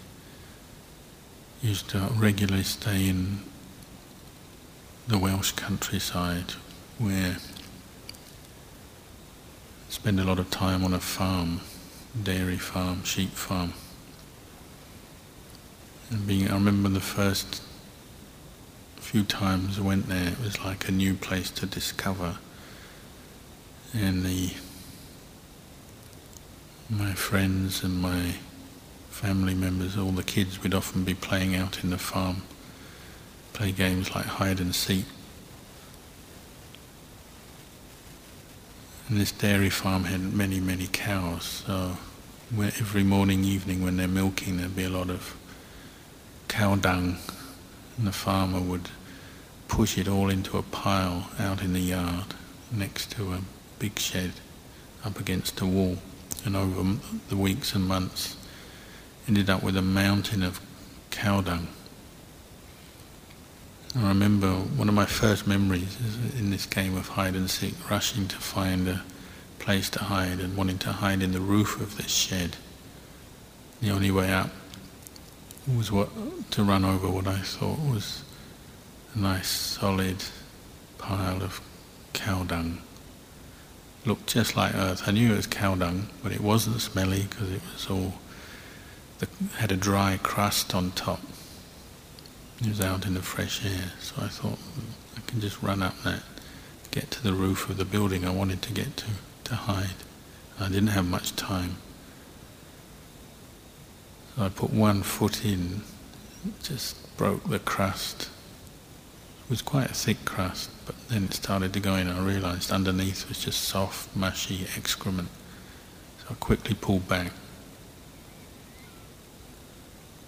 used 1.62 1.90
to 1.90 2.00
regularly 2.16 2.64
stay 2.64 3.08
in 3.08 3.40
the 5.08 5.18
Welsh 5.18 5.52
countryside 5.52 6.54
where 6.98 7.38
spend 9.90 10.20
a 10.20 10.24
lot 10.24 10.40
of 10.40 10.50
time 10.50 10.84
on 10.84 10.94
a 10.94 11.00
farm, 11.00 11.62
dairy 12.22 12.58
farm, 12.58 13.04
sheep 13.04 13.32
farm. 13.32 13.74
And 16.10 16.26
being, 16.26 16.50
I 16.50 16.54
remember 16.54 16.90
the 16.90 17.00
first 17.00 17.62
few 18.98 19.24
times 19.24 19.78
I 19.78 19.82
went 19.82 20.08
there, 20.08 20.30
it 20.30 20.40
was 20.40 20.64
like 20.64 20.88
a 20.88 20.92
new 20.92 21.14
place 21.14 21.52
to 21.52 21.66
discover. 21.66 22.38
And 23.94 24.24
the 24.24 24.54
my 26.90 27.14
friends 27.14 27.84
and 27.84 28.00
my 28.00 28.36
family 29.16 29.56
members, 29.56 29.98
all 29.98 30.12
the 30.12 30.24
kids, 30.24 30.62
would 30.62 30.74
often 30.74 31.06
be 31.06 31.14
playing 31.14 31.56
out 31.56 31.84
in 31.84 31.90
the 31.90 31.98
farm 31.98 32.42
play 33.54 33.72
games 33.72 34.14
like 34.14 34.26
hide 34.26 34.60
and 34.60 34.76
seek. 34.76 35.06
And 39.08 39.18
this 39.18 39.32
dairy 39.32 39.70
farm 39.70 40.04
had 40.04 40.34
many, 40.34 40.60
many 40.60 40.88
cows, 40.92 41.64
so 41.66 41.98
every 42.60 43.04
morning, 43.04 43.46
evening 43.46 43.82
when 43.82 43.96
they're 43.96 44.10
milking, 44.10 44.58
there'd 44.58 44.76
be 44.76 44.84
a 44.84 44.90
lot 44.90 45.10
of 45.10 45.38
cow 46.50 46.76
dung, 46.76 47.18
and 47.98 48.06
the 48.06 48.12
farmer 48.12 48.60
would 48.60 48.90
push 49.70 49.98
it 49.98 50.10
all 50.10 50.30
into 50.30 50.58
a 50.58 50.62
pile 50.62 51.30
out 51.40 51.62
in 51.62 51.72
the 51.72 51.80
yard 51.80 52.34
next 52.70 53.12
to 53.12 53.32
a 53.32 53.40
big 53.80 53.98
shed 53.98 54.34
up 55.06 55.18
against 55.18 55.62
a 55.62 55.66
wall. 55.66 55.98
And 56.44 56.58
over 56.58 57.00
the 57.30 57.38
weeks 57.38 57.74
and 57.74 57.88
months, 57.88 58.36
ended 59.28 59.50
up 59.50 59.64
with 59.64 59.76
a 59.78 59.82
mountain 59.82 60.44
of 60.44 60.62
cow 61.12 61.42
dung. 61.42 61.68
I 63.98 64.10
remember 64.10 64.52
one 64.52 64.90
of 64.90 64.94
my 64.94 65.06
first 65.06 65.48
memories 65.48 65.98
is 66.02 66.40
in 66.40 66.52
this 66.52 66.66
game 66.66 66.98
of 66.98 67.10
hide 67.10 67.34
and 67.34 67.50
seek, 67.50 67.90
rushing 67.90 68.28
to 68.28 68.36
find 68.36 68.88
a 68.88 69.04
place 69.58 69.90
to 69.92 70.00
hide 70.00 70.40
and 70.40 70.58
wanting 70.58 70.78
to 70.80 70.92
hide 70.92 71.22
in 71.22 71.32
the 71.32 71.40
roof 71.40 71.80
of 71.80 71.96
this 71.96 72.12
shed. 72.12 72.58
The 73.82 73.92
only 73.92 74.12
way 74.12 74.34
up 74.34 74.50
was 75.74 75.92
what 75.92 76.10
to 76.52 76.64
run 76.64 76.84
over 76.84 77.10
what 77.10 77.26
I 77.26 77.40
thought 77.40 77.80
was 77.80 78.24
a 79.14 79.20
nice 79.20 79.48
solid 79.48 80.24
pile 80.98 81.42
of 81.42 81.62
cow 82.14 82.44
dung. 82.44 82.82
Looked 84.06 84.28
just 84.28 84.56
like 84.56 84.76
earth. 84.76 85.04
I 85.08 85.12
knew 85.12 85.34
it 85.34 85.38
was 85.38 85.48
cow 85.48 85.76
dung, 85.76 86.10
but 86.22 86.32
it 86.32 86.42
wasn't 86.42 86.82
smelly 86.82 87.28
because 87.30 87.52
it 87.52 87.62
was 87.74 87.90
all 87.90 88.14
the, 89.20 89.28
had 89.58 89.72
a 89.72 89.78
dry 89.78 90.20
crust 90.22 90.76
on 90.76 90.92
top. 90.92 91.22
It 92.62 92.68
was 92.68 92.82
out 92.82 93.06
in 93.06 93.14
the 93.14 93.22
fresh 93.22 93.66
air, 93.66 93.92
so 94.00 94.16
I 94.18 94.28
thought 94.28 94.58
hmm, 94.58 95.18
I 95.18 95.22
can 95.28 95.42
just 95.42 95.62
run 95.62 95.82
up 95.82 96.02
that, 96.04 96.24
get 96.92 97.12
to 97.12 97.24
the 97.24 97.34
roof 97.34 97.70
of 97.70 97.78
the 97.78 97.86
building 97.86 98.26
I 98.26 98.32
wanted 98.32 98.62
to 98.64 98.74
get 98.74 98.98
to, 98.98 99.06
to 99.46 99.56
hide. 99.56 99.96
I 100.60 100.70
didn't 100.70 100.88
have 100.88 101.06
much 101.06 101.36
time. 101.36 101.78
So 104.36 104.44
I 104.44 104.50
put 104.50 104.72
one 104.72 105.04
foot 105.04 105.44
in, 105.46 105.82
just 106.64 107.18
broke 107.18 107.50
the 107.50 107.60
crust. 107.60 108.30
It 109.46 109.50
was 109.50 109.62
quite 109.62 109.92
a 109.92 109.94
thick 109.94 110.26
crust, 110.26 110.70
but 110.86 110.96
then 111.10 111.26
it 111.26 111.34
started 111.34 111.74
to 111.74 111.80
go 111.80 111.96
in. 111.96 112.10
I 112.10 112.20
realized 112.20 112.72
underneath 112.72 113.28
was 113.28 113.44
just 113.44 113.62
soft, 113.62 114.16
mushy 114.16 114.66
excrement. 114.76 115.30
So 116.20 116.28
I 116.32 116.34
quickly 116.36 116.76
pulled 116.76 117.08
back. 117.08 117.32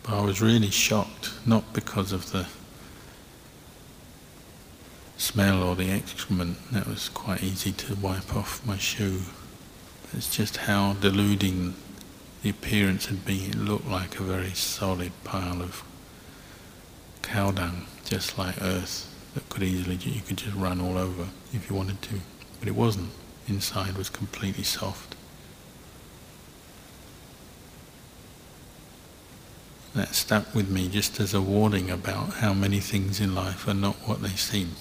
I 0.10 0.22
was 0.22 0.42
really 0.42 0.72
shocked, 0.72 1.34
not 1.46 1.74
because 1.74 2.14
of 2.14 2.32
the 2.32 2.48
smell 5.18 5.62
or 5.62 5.76
the 5.76 5.92
excrement, 5.92 6.58
that 6.72 6.88
was 6.88 7.10
quite 7.10 7.44
easy 7.44 7.74
to 7.74 7.96
wipe 7.96 8.34
off 8.34 8.66
my 8.66 8.78
shoe. 8.78 9.24
It's 10.14 10.34
just 10.34 10.58
how 10.58 10.94
deluding 10.94 11.74
the 12.42 12.50
appearance 12.50 13.08
had 13.08 13.26
been. 13.26 13.50
It 13.50 13.56
looked 13.56 13.88
like 13.88 14.18
a 14.18 14.24
very 14.24 14.52
solid 14.52 15.12
pile 15.26 15.62
of 15.62 15.84
cow 17.22 17.52
dung, 17.52 17.88
just 18.06 18.38
like 18.38 18.62
earth, 18.62 19.14
that 19.34 19.50
could 19.50 19.64
easily, 19.64 19.96
you 19.96 20.22
could 20.22 20.38
just 20.38 20.56
run 20.56 20.80
all 20.80 20.98
over 20.98 21.28
if 21.52 21.70
you 21.70 21.76
wanted 21.76 22.02
to. 22.04 22.22
But 22.60 22.70
it 22.70 22.76
wasn't. 22.76 23.10
Inside 23.50 23.98
was 23.98 24.10
completely 24.10 24.64
soft. 24.64 25.16
That 29.98 30.16
stuck 30.16 30.56
with 30.56 30.70
me 30.70 30.88
just 30.88 31.20
as 31.20 31.34
a 31.34 31.42
warning 31.42 31.90
about 31.90 32.36
how 32.36 32.54
many 32.54 32.80
things 32.80 33.20
in 33.20 33.36
life 33.36 33.68
are 33.68 33.74
not 33.74 33.96
what 34.08 34.22
they 34.22 34.30
seem. 34.30 34.72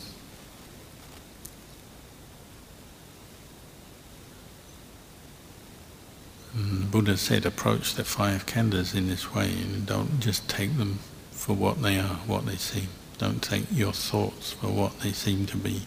And 6.54 6.90
Buddha 6.90 7.16
said, 7.16 7.44
approach 7.44 7.94
the 7.94 8.04
five 8.04 8.46
khandhas 8.46 8.94
in 8.94 9.08
this 9.08 9.34
way 9.34 9.50
and 9.50 9.84
don't 9.86 10.20
just 10.20 10.48
take 10.48 10.76
them 10.78 11.00
for 11.30 11.54
what 11.54 11.82
they 11.82 11.98
are, 11.98 12.16
what 12.26 12.46
they 12.46 12.56
seem. 12.56 12.88
Don't 13.18 13.42
take 13.42 13.64
your 13.70 13.92
thoughts 13.92 14.52
for 14.52 14.68
what 14.68 15.00
they 15.00 15.12
seem 15.12 15.46
to 15.46 15.56
be. 15.56 15.82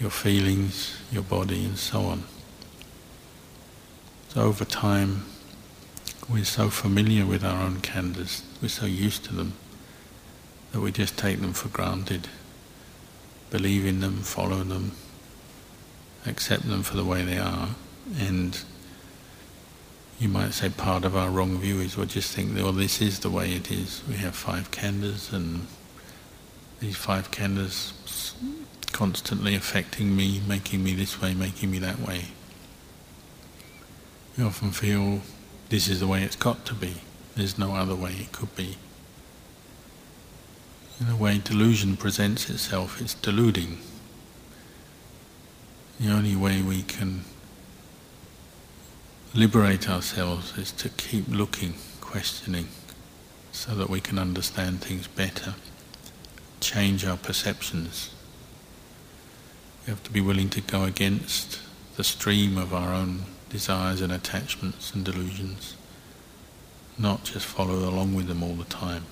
your 0.00 0.10
feelings, 0.10 0.96
your 1.12 1.22
body, 1.22 1.64
and 1.64 1.78
so 1.78 2.00
on. 2.02 2.24
So 4.28 4.42
over 4.42 4.64
time, 4.64 5.24
we're 6.28 6.44
so 6.44 6.70
familiar 6.70 7.26
with 7.26 7.44
our 7.44 7.62
own 7.62 7.76
khandhas, 7.76 8.42
we're 8.62 8.68
so 8.68 8.86
used 8.86 9.24
to 9.24 9.34
them, 9.34 9.54
that 10.72 10.80
we 10.80 10.90
just 10.90 11.16
take 11.18 11.40
them 11.40 11.52
for 11.52 11.68
granted, 11.68 12.28
believe 13.50 13.84
in 13.86 14.00
them, 14.00 14.18
follow 14.18 14.62
them, 14.64 14.92
accept 16.26 16.68
them 16.68 16.82
for 16.82 16.96
the 16.96 17.04
way 17.04 17.22
they 17.22 17.38
are, 17.38 17.68
and 18.18 18.64
you 20.18 20.28
might 20.28 20.52
say 20.52 20.68
part 20.68 21.04
of 21.04 21.16
our 21.16 21.30
wrong 21.30 21.58
view 21.58 21.80
is 21.80 21.96
we 21.96 22.06
just 22.06 22.32
think, 22.32 22.54
well, 22.56 22.72
this 22.72 23.00
is 23.02 23.18
the 23.20 23.30
way 23.30 23.52
it 23.52 23.70
is. 23.70 24.02
We 24.08 24.14
have 24.14 24.34
five 24.34 24.70
khandhas, 24.70 25.32
and 25.32 25.66
these 26.80 26.96
five 26.96 27.30
khandhas 27.30 27.92
constantly 28.92 29.54
affecting 29.56 30.16
me, 30.16 30.40
making 30.46 30.84
me 30.84 30.94
this 30.94 31.20
way, 31.20 31.34
making 31.34 31.70
me 31.70 31.78
that 31.80 31.98
way. 31.98 32.26
We 34.38 34.44
often 34.44 34.70
feel 34.70 35.20
this 35.74 35.88
is 35.88 35.98
the 35.98 36.06
way 36.06 36.22
it's 36.22 36.36
got 36.36 36.64
to 36.64 36.72
be. 36.72 36.94
There's 37.34 37.58
no 37.58 37.74
other 37.74 37.96
way 37.96 38.12
it 38.12 38.30
could 38.30 38.54
be. 38.54 38.76
In 41.00 41.08
the 41.08 41.16
way, 41.16 41.38
delusion 41.38 41.96
presents 41.96 42.48
itself, 42.48 43.00
it's 43.00 43.14
deluding. 43.14 43.80
The 45.98 46.12
only 46.12 46.36
way 46.36 46.62
we 46.62 46.82
can 46.82 47.24
liberate 49.34 49.90
ourselves 49.90 50.56
is 50.56 50.70
to 50.70 50.90
keep 50.90 51.26
looking, 51.26 51.74
questioning, 52.00 52.68
so 53.50 53.74
that 53.74 53.90
we 53.90 54.00
can 54.00 54.16
understand 54.16 54.80
things 54.80 55.08
better, 55.08 55.56
change 56.60 57.04
our 57.04 57.16
perceptions. 57.16 58.14
We 59.84 59.90
have 59.90 60.04
to 60.04 60.12
be 60.12 60.20
willing 60.20 60.50
to 60.50 60.60
go 60.60 60.84
against 60.84 61.58
the 61.96 62.04
stream 62.04 62.58
of 62.58 62.72
our 62.72 62.94
own 62.94 63.24
desires 63.54 64.00
and 64.00 64.12
attachments 64.12 64.92
and 64.92 65.04
delusions, 65.04 65.76
not 66.98 67.22
just 67.22 67.46
follow 67.46 67.88
along 67.88 68.12
with 68.12 68.26
them 68.26 68.42
all 68.42 68.54
the 68.54 68.64
time. 68.64 69.04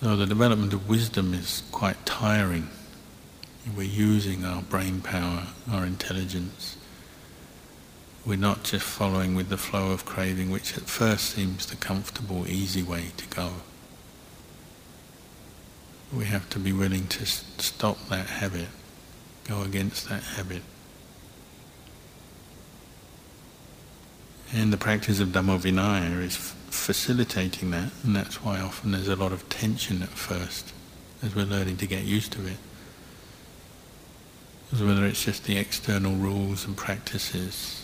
So 0.00 0.16
the 0.16 0.24
development 0.24 0.72
of 0.72 0.88
wisdom 0.88 1.34
is 1.34 1.62
quite 1.72 2.06
tiring. 2.06 2.70
We're 3.76 3.82
using 3.82 4.46
our 4.46 4.62
brain 4.62 5.02
power, 5.02 5.48
our 5.70 5.84
intelligence. 5.84 6.78
We're 8.24 8.38
not 8.38 8.62
just 8.64 8.86
following 8.86 9.34
with 9.34 9.50
the 9.50 9.58
flow 9.58 9.90
of 9.92 10.06
craving, 10.06 10.50
which 10.50 10.78
at 10.78 10.84
first 10.84 11.34
seems 11.34 11.66
the 11.66 11.76
comfortable, 11.76 12.48
easy 12.48 12.82
way 12.82 13.08
to 13.18 13.26
go. 13.26 13.50
We 16.10 16.24
have 16.24 16.48
to 16.48 16.58
be 16.58 16.72
willing 16.72 17.08
to 17.08 17.26
stop 17.26 17.98
that 18.08 18.26
habit, 18.26 18.68
go 19.46 19.60
against 19.60 20.08
that 20.08 20.22
habit. 20.22 20.62
And 24.54 24.72
the 24.72 24.76
practice 24.76 25.20
of 25.20 25.28
Dhamma 25.28 25.60
Vinaya 25.60 26.22
is 26.22 26.36
facilitating 26.36 27.70
that, 27.72 27.90
and 28.04 28.14
that's 28.14 28.42
why 28.44 28.60
often 28.60 28.92
there's 28.92 29.08
a 29.08 29.16
lot 29.16 29.32
of 29.32 29.48
tension 29.48 30.02
at 30.02 30.08
first 30.08 30.72
as 31.22 31.34
we're 31.34 31.44
learning 31.44 31.78
to 31.78 31.86
get 31.86 32.04
used 32.04 32.32
to 32.32 32.46
it. 32.46 32.56
Whether 34.70 35.06
it's 35.06 35.24
just 35.24 35.44
the 35.44 35.56
external 35.56 36.14
rules 36.14 36.64
and 36.66 36.76
practices 36.76 37.82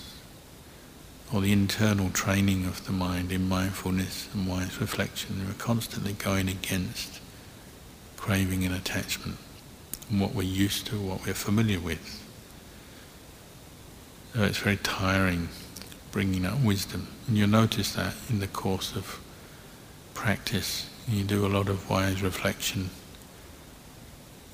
or 1.33 1.41
the 1.41 1.53
internal 1.53 2.11
training 2.11 2.67
of 2.67 2.85
the 2.87 2.93
mind 2.93 3.33
in 3.33 3.49
mindfulness 3.49 4.29
and 4.35 4.47
wise 4.47 4.81
reflection, 4.81 5.47
we're 5.47 5.55
constantly 5.55 6.13
going 6.13 6.49
against 6.49 7.21
craving 8.17 8.65
and 8.65 8.75
attachment 8.75 9.39
and 10.11 10.21
what 10.21 10.35
we're 10.35 10.43
used 10.43 10.87
to, 10.87 11.01
what 11.01 11.25
we're 11.25 11.35
familiar 11.35 11.81
with. 11.81 12.23
So 14.35 14.43
it's 14.43 14.59
very 14.59 14.77
tiring 14.77 15.49
bringing 16.13 16.47
up 16.47 16.61
wisdom. 16.61 17.09
And 17.27 17.37
you'll 17.37 17.49
notice 17.49 17.95
that 17.95 18.15
in 18.29 18.39
the 18.39 18.47
course 18.47 18.95
of 18.95 19.19
practice, 20.15 20.89
you 21.09 21.25
do 21.25 21.45
a 21.45 21.49
lot 21.49 21.69
of 21.69 21.91
wise 21.91 22.23
reflection, 22.23 22.91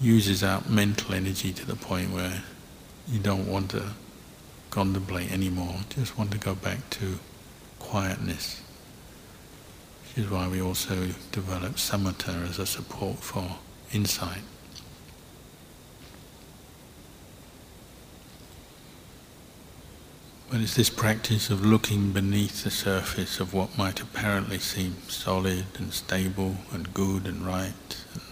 uses 0.00 0.42
up 0.42 0.68
mental 0.68 1.14
energy 1.14 1.52
to 1.52 1.66
the 1.66 1.76
point 1.76 2.10
where 2.12 2.42
you 3.06 3.18
don't 3.18 3.46
want 3.46 3.72
to 3.72 3.90
contemplate 4.70 5.32
anymore, 5.32 5.76
just 5.90 6.16
want 6.16 6.30
to 6.30 6.38
go 6.38 6.54
back 6.54 6.88
to 6.90 7.18
quietness. 7.78 8.62
Which 10.02 10.24
is 10.24 10.30
why 10.30 10.48
we 10.48 10.62
also 10.62 11.08
develop 11.32 11.74
samatha 11.74 12.48
as 12.48 12.58
a 12.58 12.66
support 12.66 13.18
for 13.18 13.56
insight. 13.92 14.42
But 20.58 20.64
it's 20.64 20.74
this 20.74 20.90
practice 20.90 21.50
of 21.50 21.64
looking 21.64 22.10
beneath 22.10 22.64
the 22.64 22.70
surface 22.72 23.38
of 23.38 23.54
what 23.54 23.78
might 23.78 24.00
apparently 24.00 24.58
seem 24.58 24.96
solid 25.06 25.66
and 25.78 25.92
stable 25.92 26.56
and 26.72 26.92
good 26.92 27.28
and 27.28 27.46
right, 27.46 27.96
and 28.12 28.22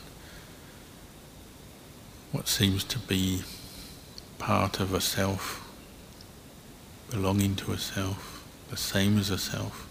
what 2.33 2.49
seems 2.49 2.83
to 2.83 2.99
be 2.99 3.45
part 4.39 4.81
of 4.81 4.93
a 4.93 5.01
self, 5.01 5.73
belonging 7.13 7.55
to 7.55 7.71
a 7.71 7.79
self, 7.79 8.45
the 8.71 8.77
same 8.77 9.19
as 9.19 9.31
a 9.31 9.39
self. 9.39 9.87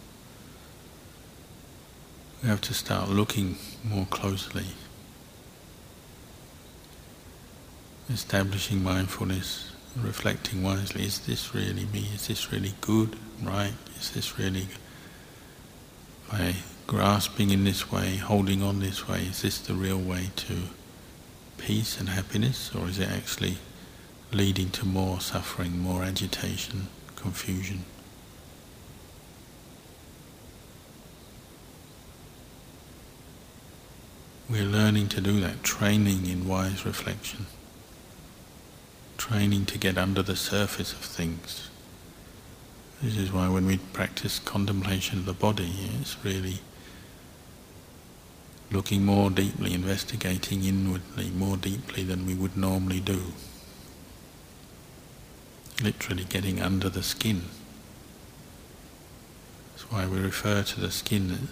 We 2.44 2.50
have 2.50 2.60
to 2.60 2.74
start 2.74 3.08
looking 3.08 3.56
more 3.82 4.08
closely, 4.08 4.66
establishing 8.10 8.84
mindfulness 8.84 9.72
reflecting 9.96 10.62
wisely, 10.62 11.04
is 11.04 11.20
this 11.20 11.54
really 11.54 11.86
me? 11.86 12.10
Is 12.14 12.28
this 12.28 12.52
really 12.52 12.74
good, 12.82 13.16
right? 13.42 13.74
Is 14.00 14.12
this 14.12 14.38
really, 14.38 14.68
by 16.30 16.56
grasping 16.88 17.50
in 17.50 17.64
this 17.64 17.92
way, 17.92 18.18
holding 18.18 18.62
on 18.62 18.80
this 18.80 19.08
way, 19.08 19.24
is 19.24 19.42
this 19.42 19.60
the 19.60 19.74
real 19.74 20.00
way 20.00 20.30
to 20.36 20.56
peace 21.58 22.00
and 22.00 22.10
happiness, 22.10 22.74
or 22.76 22.88
is 22.88 23.00
it 23.00 23.10
actually 23.10 23.58
leading 24.32 24.70
to 24.72 24.86
more 24.86 25.22
suffering, 25.22 25.80
more 25.80 26.04
agitation, 26.04 26.88
confusion? 27.16 27.86
We're 34.50 34.64
learning 34.64 35.08
to 35.10 35.22
do 35.22 35.40
that, 35.40 35.64
training 35.64 36.28
in 36.28 36.48
wise 36.48 36.86
reflection 36.86 37.48
training 39.28 39.66
to 39.66 39.80
get 39.80 39.98
under 39.98 40.22
the 40.22 40.36
surface 40.36 40.94
of 40.94 41.00
things. 41.00 41.70
This 43.02 43.18
is 43.18 43.32
why 43.32 43.50
when 43.50 43.66
we 43.66 43.78
practice 43.78 44.38
contemplation 44.38 45.18
of 45.18 45.26
the 45.26 45.34
body, 45.34 45.74
it's 46.00 46.16
really 46.24 46.60
looking 48.72 49.04
more 49.04 49.32
deeply, 49.32 49.74
investigating 49.74 50.64
inwardly 50.64 51.32
more 51.32 51.58
deeply 51.58 52.04
than 52.04 52.28
we 52.28 52.36
would 52.36 52.56
normally 52.56 53.00
do. 53.00 53.34
Literally 55.84 56.26
getting 56.26 56.62
under 56.62 56.90
the 56.90 57.04
skin. 57.04 57.46
That's 59.72 59.92
why 59.92 60.06
we 60.06 60.20
refer 60.20 60.62
to 60.62 60.80
the 60.80 60.92
skin 60.92 61.50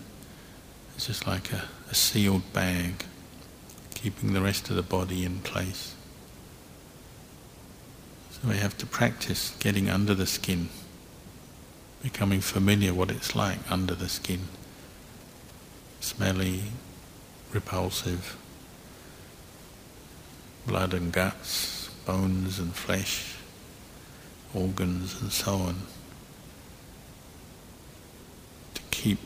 as 0.96 1.08
just 1.08 1.26
like 1.26 1.52
a, 1.52 1.64
a 1.90 1.96
sealed 1.96 2.54
bag, 2.54 3.06
keeping 3.96 4.34
the 4.34 4.42
rest 4.42 4.70
of 4.70 4.76
the 4.76 4.84
body 4.84 5.26
in 5.26 5.40
place. 5.40 5.96
So 8.44 8.50
we 8.50 8.58
have 8.58 8.78
to 8.80 8.86
practice 8.86 9.56
getting 9.60 9.90
under 9.90 10.14
the 10.14 10.26
skin, 10.26 10.68
becoming 12.02 12.42
familiar 12.42 12.94
what 12.94 13.10
it's 13.10 13.38
like 13.38 13.60
under 13.72 13.96
the 13.96 14.10
skin. 14.10 14.42
Smelly, 16.02 16.64
repulsive, 17.54 18.36
blood 20.68 20.94
and 20.94 21.14
guts, 21.14 21.90
bones 22.06 22.60
and 22.60 22.76
flesh, 22.76 23.36
organs 24.54 25.22
and 25.22 25.32
so 25.32 25.54
on. 25.54 25.76
To 28.74 28.82
keep 28.92 29.20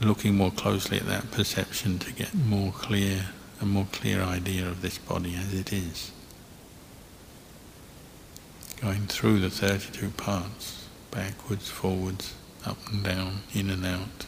looking 0.00 0.36
more 0.36 0.52
closely 0.52 0.96
at 0.96 1.06
that 1.06 1.30
perception 1.32 1.98
to 1.98 2.12
get 2.14 2.32
more 2.32 2.72
clear, 2.72 3.26
a 3.60 3.66
more 3.66 3.88
clear 3.92 4.22
idea 4.22 4.66
of 4.66 4.80
this 4.80 4.96
body 4.96 5.34
as 5.34 5.52
it 5.52 5.70
is 5.70 6.12
going 8.80 9.06
through 9.06 9.40
the 9.40 9.50
32 9.50 10.10
parts, 10.10 10.86
backwards, 11.10 11.68
forwards, 11.68 12.34
up 12.64 12.78
and 12.90 13.04
down, 13.04 13.40
in 13.52 13.68
and 13.68 13.84
out. 13.84 14.26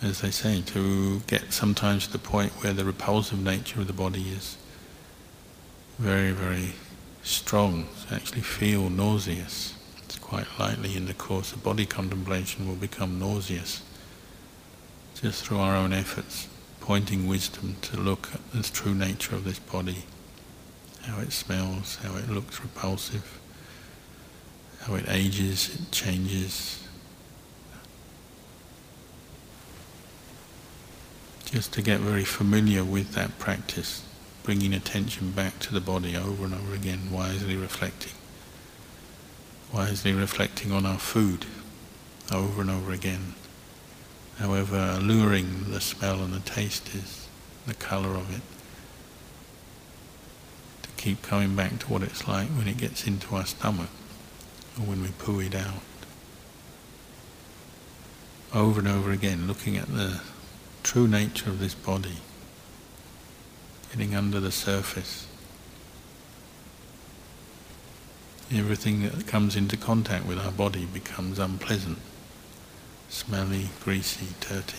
As 0.00 0.20
they 0.20 0.30
say, 0.30 0.62
to 0.62 1.20
get 1.28 1.52
sometimes 1.52 2.06
to 2.06 2.12
the 2.12 2.18
point 2.18 2.52
where 2.62 2.72
the 2.72 2.84
repulsive 2.84 3.42
nature 3.42 3.80
of 3.80 3.86
the 3.86 3.92
body 3.92 4.30
is 4.30 4.56
very, 5.98 6.32
very 6.32 6.72
strong, 7.22 7.86
to 8.08 8.14
actually 8.14 8.40
feel 8.40 8.90
nauseous, 8.90 9.74
It's 10.04 10.18
quite 10.18 10.46
likely 10.58 10.96
in 10.96 11.06
the 11.06 11.14
course 11.14 11.52
of 11.52 11.62
body 11.62 11.86
contemplation 11.86 12.66
will 12.66 12.74
become 12.74 13.18
nauseous 13.18 13.82
just 15.14 15.44
through 15.44 15.58
our 15.58 15.76
own 15.76 15.92
efforts, 15.92 16.48
pointing 16.82 17.28
wisdom 17.28 17.76
to 17.80 17.96
look 17.96 18.28
at 18.34 18.50
the 18.50 18.60
true 18.64 18.92
nature 18.92 19.36
of 19.36 19.44
this 19.44 19.60
body, 19.60 20.02
how 21.02 21.20
it 21.20 21.30
smells, 21.30 21.94
how 22.02 22.16
it 22.16 22.28
looks 22.28 22.60
repulsive, 22.60 23.38
how 24.80 24.96
it 24.96 25.04
ages, 25.08 25.76
it 25.76 25.92
changes. 25.92 26.82
Just 31.44 31.72
to 31.74 31.82
get 31.82 32.00
very 32.00 32.24
familiar 32.24 32.82
with 32.82 33.12
that 33.12 33.38
practice, 33.38 34.04
bringing 34.42 34.74
attention 34.74 35.30
back 35.30 35.60
to 35.60 35.72
the 35.72 35.80
body 35.80 36.16
over 36.16 36.46
and 36.46 36.54
over 36.54 36.74
again, 36.74 37.12
wisely 37.12 37.54
reflecting. 37.54 38.12
Wisely 39.72 40.12
reflecting 40.12 40.72
on 40.72 40.84
our 40.84 40.98
food 40.98 41.46
over 42.32 42.60
and 42.60 42.70
over 42.70 42.90
again 42.90 43.34
however 44.42 44.96
alluring 44.98 45.70
the 45.70 45.80
smell 45.80 46.20
and 46.20 46.34
the 46.34 46.40
taste 46.40 46.92
is, 46.96 47.28
the 47.68 47.74
colour 47.74 48.16
of 48.16 48.34
it. 48.34 48.42
To 50.82 50.88
keep 50.96 51.22
coming 51.22 51.54
back 51.54 51.78
to 51.78 51.86
what 51.86 52.02
it's 52.02 52.26
like 52.26 52.48
when 52.48 52.66
it 52.66 52.76
gets 52.76 53.06
into 53.06 53.36
our 53.36 53.46
stomach 53.46 53.88
or 54.76 54.84
when 54.84 55.00
we 55.00 55.10
poo 55.16 55.38
it 55.38 55.54
out. 55.54 55.82
Over 58.52 58.80
and 58.80 58.88
over 58.88 59.12
again, 59.12 59.46
looking 59.46 59.76
at 59.76 59.86
the 59.86 60.20
true 60.82 61.06
nature 61.06 61.48
of 61.48 61.60
this 61.60 61.76
body, 61.76 62.16
getting 63.92 64.16
under 64.16 64.40
the 64.40 64.50
surface. 64.50 65.28
Everything 68.52 69.02
that 69.02 69.28
comes 69.28 69.54
into 69.54 69.76
contact 69.76 70.26
with 70.26 70.38
our 70.38 70.50
body 70.50 70.84
becomes 70.84 71.38
unpleasant 71.38 71.98
smelly, 73.12 73.68
greasy, 73.84 74.28
dirty. 74.40 74.78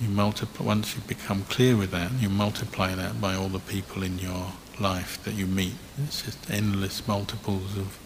You 0.00 0.08
multiply, 0.08 0.66
once 0.66 0.96
you 0.96 1.02
become 1.02 1.44
clear 1.44 1.76
with 1.76 1.90
that, 1.90 2.10
you 2.18 2.30
multiply 2.30 2.94
that 2.94 3.20
by 3.20 3.34
all 3.34 3.48
the 3.48 3.60
people 3.60 4.02
in 4.02 4.18
your 4.18 4.52
life 4.80 5.22
that 5.24 5.34
you 5.34 5.46
meet. 5.46 5.74
It's 6.02 6.22
just 6.22 6.50
endless 6.50 7.06
multiples 7.06 7.76
of 7.76 7.98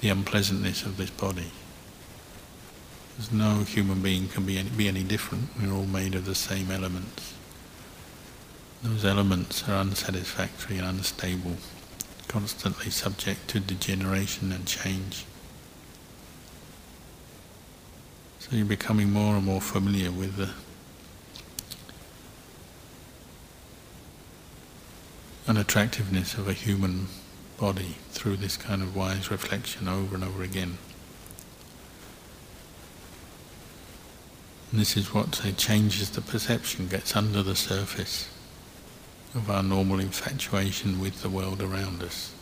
the 0.00 0.08
unpleasantness 0.08 0.84
of 0.84 0.96
this 0.96 1.10
body. 1.10 1.52
There's 3.16 3.30
no 3.30 3.64
human 3.64 4.00
being 4.00 4.28
can 4.28 4.46
be 4.46 4.56
any, 4.58 4.70
be 4.70 4.88
any 4.88 5.04
different. 5.04 5.50
We're 5.60 5.72
all 5.72 5.84
made 5.84 6.14
of 6.14 6.24
the 6.24 6.34
same 6.34 6.70
elements. 6.70 7.34
Those 8.82 9.04
elements 9.04 9.68
are 9.68 9.76
unsatisfactory 9.76 10.78
and 10.78 10.86
unstable 10.88 11.58
constantly 12.32 12.90
subject 12.90 13.46
to 13.46 13.60
degeneration 13.60 14.52
and 14.52 14.66
change. 14.66 15.26
So 18.38 18.56
you're 18.56 18.64
becoming 18.64 19.12
more 19.12 19.36
and 19.36 19.44
more 19.44 19.60
familiar 19.60 20.10
with 20.10 20.36
the 20.36 20.48
unattractiveness 25.46 26.38
of 26.38 26.48
a 26.48 26.54
human 26.54 27.08
body 27.58 27.96
through 28.12 28.36
this 28.36 28.56
kind 28.56 28.80
of 28.80 28.96
wise 28.96 29.30
reflection 29.30 29.86
over 29.86 30.14
and 30.14 30.24
over 30.24 30.42
again. 30.42 30.78
And 34.70 34.80
this 34.80 34.96
is 34.96 35.12
what 35.12 35.34
say 35.34 35.52
changes 35.52 36.08
the 36.08 36.22
perception, 36.22 36.88
gets 36.88 37.14
under 37.14 37.42
the 37.42 37.54
surface 37.54 38.31
of 39.34 39.50
our 39.50 39.62
normal 39.62 39.98
infatuation 39.98 41.00
with 41.00 41.22
the 41.22 41.28
world 41.28 41.62
around 41.62 42.02
us, 42.02 42.34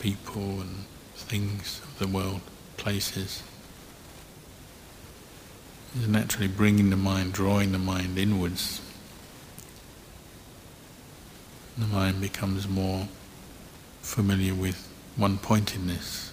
people 0.00 0.60
and 0.60 0.84
things 1.14 1.80
of 1.84 1.98
the 1.98 2.08
world, 2.08 2.40
places. 2.76 3.42
Is 5.98 6.08
naturally 6.08 6.48
bringing 6.48 6.90
the 6.90 6.96
mind, 6.96 7.32
drawing 7.32 7.72
the 7.72 7.78
mind 7.78 8.18
inwards. 8.18 8.82
The 11.78 11.86
mind 11.86 12.20
becomes 12.20 12.68
more 12.68 13.08
familiar 14.02 14.54
with 14.54 14.88
one-pointedness 15.16 16.32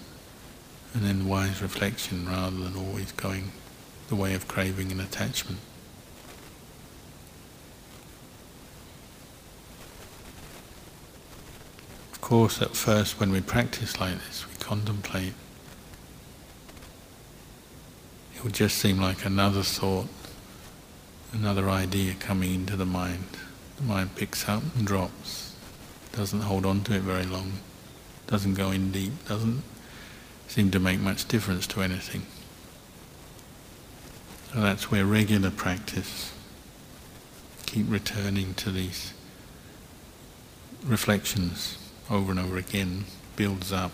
and 0.92 1.02
then 1.02 1.26
wise 1.26 1.62
reflection 1.62 2.28
rather 2.28 2.56
than 2.56 2.76
always 2.76 3.12
going 3.12 3.52
the 4.08 4.16
way 4.16 4.34
of 4.34 4.46
craving 4.46 4.92
and 4.92 5.00
attachment. 5.00 5.58
Course, 12.24 12.62
at 12.62 12.74
first, 12.74 13.20
when 13.20 13.30
we 13.30 13.42
practice 13.42 14.00
like 14.00 14.14
this, 14.14 14.46
we 14.48 14.56
contemplate. 14.56 15.34
It 18.34 18.42
would 18.42 18.54
just 18.54 18.78
seem 18.78 18.98
like 18.98 19.26
another 19.26 19.62
thought, 19.62 20.06
another 21.34 21.68
idea 21.68 22.14
coming 22.14 22.54
into 22.54 22.76
the 22.76 22.86
mind. 22.86 23.26
The 23.76 23.82
mind 23.82 24.16
picks 24.16 24.48
up 24.48 24.62
and 24.74 24.86
drops, 24.86 25.54
doesn't 26.12 26.40
hold 26.40 26.64
on 26.64 26.82
to 26.84 26.94
it 26.94 27.02
very 27.02 27.26
long, 27.26 27.58
doesn't 28.26 28.54
go 28.54 28.70
in 28.70 28.90
deep, 28.90 29.12
doesn't 29.28 29.62
seem 30.48 30.70
to 30.70 30.80
make 30.80 31.00
much 31.00 31.28
difference 31.28 31.66
to 31.66 31.82
anything. 31.82 32.22
So 34.50 34.62
that's 34.62 34.90
where 34.90 35.04
regular 35.04 35.50
practice, 35.50 36.32
keep 37.66 37.84
returning 37.86 38.54
to 38.54 38.70
these 38.70 39.12
reflections 40.86 41.83
over 42.10 42.30
and 42.30 42.40
over 42.40 42.56
again 42.56 43.04
builds 43.36 43.72
up, 43.72 43.92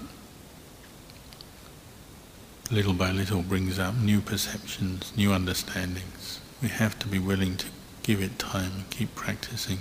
little 2.71 2.93
by 2.93 3.11
little 3.11 3.43
brings 3.43 3.79
up 3.79 3.95
new 3.97 4.21
perceptions, 4.21 5.13
new 5.17 5.33
understandings. 5.33 6.41
We 6.63 6.69
have 6.69 6.99
to 7.01 7.09
be 7.09 7.19
willing 7.19 7.57
to 7.57 7.67
give 8.03 8.21
it 8.21 8.39
time 8.39 8.73
and 8.75 8.91
keep 8.91 9.15
practicing. 9.15 9.81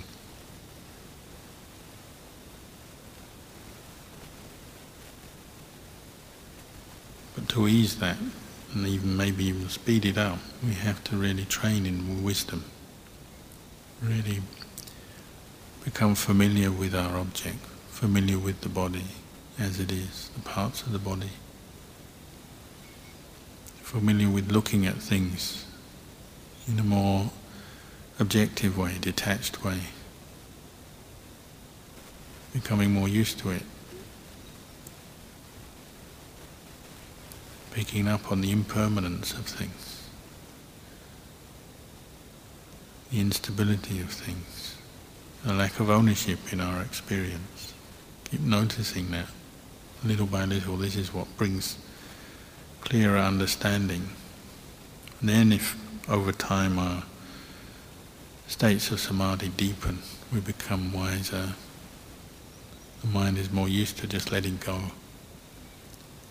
But 7.34 7.48
to 7.50 7.68
ease 7.68 7.96
that, 7.96 8.18
and 8.74 8.86
even 8.86 9.16
maybe 9.16 9.44
even 9.44 9.68
speed 9.68 10.04
it 10.04 10.16
up, 10.16 10.38
we 10.64 10.74
have 10.74 11.02
to 11.04 11.16
really 11.16 11.44
train 11.44 11.86
in 11.86 12.22
wisdom. 12.22 12.64
Really 14.00 14.40
become 15.84 16.14
familiar 16.14 16.70
with 16.70 16.94
our 16.94 17.16
object 17.16 17.69
familiar 18.00 18.38
with 18.38 18.62
the 18.62 18.68
body 18.70 19.04
as 19.58 19.78
it 19.78 19.92
is, 19.92 20.30
the 20.34 20.40
parts 20.40 20.80
of 20.80 20.90
the 20.90 20.98
body. 20.98 21.28
Familiar 23.82 24.30
with 24.30 24.50
looking 24.50 24.86
at 24.86 24.94
things 24.94 25.66
in 26.66 26.78
a 26.78 26.82
more 26.82 27.30
objective 28.18 28.78
way, 28.78 28.96
detached 29.02 29.62
way. 29.62 29.80
Becoming 32.54 32.90
more 32.90 33.06
used 33.06 33.38
to 33.40 33.50
it. 33.50 33.64
Picking 37.70 38.08
up 38.08 38.32
on 38.32 38.40
the 38.40 38.50
impermanence 38.50 39.34
of 39.34 39.44
things. 39.44 40.08
The 43.10 43.20
instability 43.20 44.00
of 44.00 44.10
things. 44.10 44.76
The 45.44 45.52
lack 45.52 45.78
of 45.80 45.90
ownership 45.90 46.38
in 46.50 46.62
our 46.62 46.80
experience. 46.80 47.69
Keep 48.30 48.42
noticing 48.42 49.10
that 49.10 49.26
little 50.04 50.26
by 50.26 50.44
little. 50.44 50.76
This 50.76 50.96
is 50.96 51.12
what 51.12 51.26
brings 51.36 51.78
clearer 52.80 53.18
understanding. 53.18 54.10
And 55.20 55.28
then, 55.28 55.52
if 55.52 55.76
over 56.08 56.32
time 56.32 56.78
our 56.78 57.04
states 58.46 58.90
of 58.90 59.00
samadhi 59.00 59.48
deepen, 59.48 59.98
we 60.32 60.40
become 60.40 60.92
wiser. 60.92 61.54
The 63.02 63.06
mind 63.08 63.38
is 63.38 63.50
more 63.50 63.68
used 63.68 63.98
to 63.98 64.06
just 64.06 64.30
letting 64.30 64.58
go. 64.58 64.80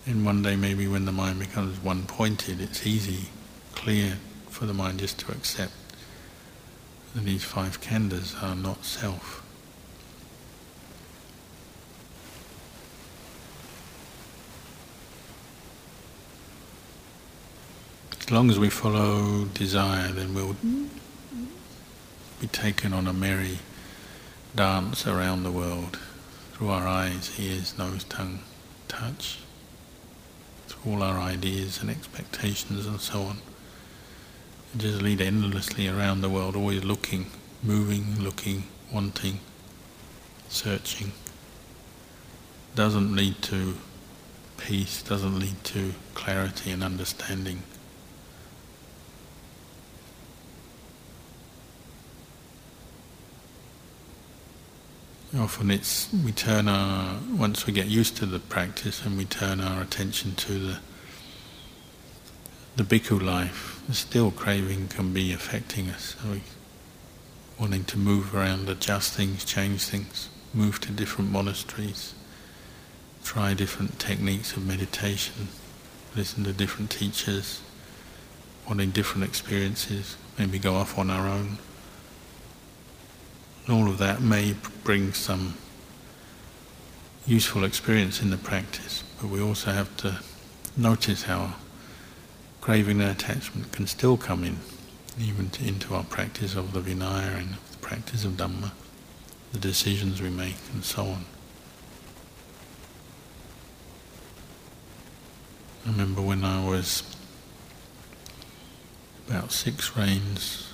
And 0.06 0.24
one 0.24 0.42
day, 0.42 0.56
maybe 0.56 0.88
when 0.88 1.04
the 1.04 1.12
mind 1.12 1.38
becomes 1.38 1.82
one-pointed, 1.84 2.60
it's 2.60 2.86
easy, 2.86 3.28
clear 3.74 4.18
for 4.48 4.66
the 4.66 4.74
mind 4.74 5.00
just 5.00 5.18
to 5.20 5.32
accept 5.32 5.72
that 7.14 7.24
these 7.24 7.44
five 7.44 7.80
khandhas 7.80 8.40
are 8.42 8.54
not 8.54 8.84
self. 8.84 9.44
As 18.30 18.34
long 18.34 18.48
as 18.48 18.60
we 18.60 18.70
follow 18.70 19.46
desire, 19.46 20.12
then 20.12 20.34
we'll 20.34 20.54
be 22.40 22.46
taken 22.46 22.92
on 22.92 23.08
a 23.08 23.12
merry 23.12 23.58
dance 24.54 25.04
around 25.04 25.42
the 25.42 25.50
world 25.50 25.98
through 26.52 26.68
our 26.68 26.86
eyes, 26.86 27.32
ears, 27.40 27.76
nose, 27.76 28.04
tongue, 28.04 28.38
touch, 28.86 29.40
through 30.68 30.92
all 30.92 31.02
our 31.02 31.18
ideas 31.18 31.80
and 31.80 31.90
expectations 31.90 32.86
and 32.86 33.00
so 33.00 33.22
on. 33.22 33.38
And 34.70 34.80
just 34.80 35.02
lead 35.02 35.20
endlessly 35.20 35.88
around 35.88 36.20
the 36.20 36.30
world, 36.30 36.54
always 36.54 36.84
looking, 36.84 37.32
moving, 37.64 38.20
looking, 38.20 38.62
wanting, 38.92 39.40
searching, 40.48 41.10
doesn't 42.76 43.16
lead 43.16 43.42
to 43.42 43.76
peace, 44.56 45.02
doesn't 45.02 45.36
lead 45.36 45.64
to 45.64 45.94
clarity 46.14 46.70
and 46.70 46.84
understanding. 46.84 47.64
Often 55.38 55.70
it's 55.70 56.12
we 56.24 56.32
turn 56.32 56.66
our 56.66 57.20
once 57.30 57.64
we 57.64 57.72
get 57.72 57.86
used 57.86 58.16
to 58.16 58.26
the 58.26 58.40
practice 58.40 59.04
and 59.04 59.16
we 59.16 59.24
turn 59.24 59.60
our 59.60 59.80
attention 59.80 60.34
to 60.34 60.58
the 60.58 60.78
the 62.74 62.82
bhikkhu 62.82 63.22
life, 63.22 63.80
still 63.92 64.32
craving 64.32 64.88
can 64.88 65.12
be 65.12 65.32
affecting 65.32 65.88
us. 65.88 66.16
So 66.20 66.32
we 66.32 66.42
wanting 67.60 67.84
to 67.84 67.98
move 67.98 68.34
around, 68.34 68.68
adjust 68.68 69.12
things, 69.12 69.44
change 69.44 69.84
things, 69.84 70.30
move 70.52 70.80
to 70.80 70.90
different 70.90 71.30
monasteries, 71.30 72.14
try 73.22 73.54
different 73.54 74.00
techniques 74.00 74.56
of 74.56 74.66
meditation, 74.66 75.48
listen 76.16 76.42
to 76.42 76.52
different 76.52 76.90
teachers, 76.90 77.60
wanting 78.66 78.90
different 78.90 79.24
experiences, 79.24 80.16
maybe 80.38 80.58
go 80.58 80.74
off 80.74 80.98
on 80.98 81.08
our 81.08 81.28
own 81.28 81.58
all 83.70 83.88
of 83.88 83.98
that 83.98 84.20
may 84.20 84.54
bring 84.84 85.12
some 85.12 85.54
useful 87.26 87.64
experience 87.64 88.20
in 88.20 88.30
the 88.30 88.36
practice, 88.36 89.04
but 89.20 89.28
we 89.28 89.40
also 89.40 89.70
have 89.70 89.96
to 89.98 90.18
notice 90.76 91.24
how 91.24 91.54
craving 92.60 93.00
and 93.00 93.10
attachment 93.10 93.72
can 93.72 93.86
still 93.86 94.16
come 94.16 94.44
in, 94.44 94.58
even 95.18 95.50
to, 95.50 95.66
into 95.66 95.94
our 95.94 96.04
practice 96.04 96.54
of 96.54 96.72
the 96.72 96.80
Vinaya 96.80 97.38
and 97.38 97.54
the 97.70 97.78
practice 97.78 98.24
of 98.24 98.32
Dhamma, 98.32 98.72
the 99.52 99.58
decisions 99.58 100.20
we 100.20 100.30
make, 100.30 100.56
and 100.72 100.84
so 100.84 101.04
on. 101.04 101.24
I 105.86 105.90
remember 105.90 106.20
when 106.20 106.44
I 106.44 106.64
was 106.64 107.02
about 109.28 109.52
six 109.52 109.96
rains 109.96 110.69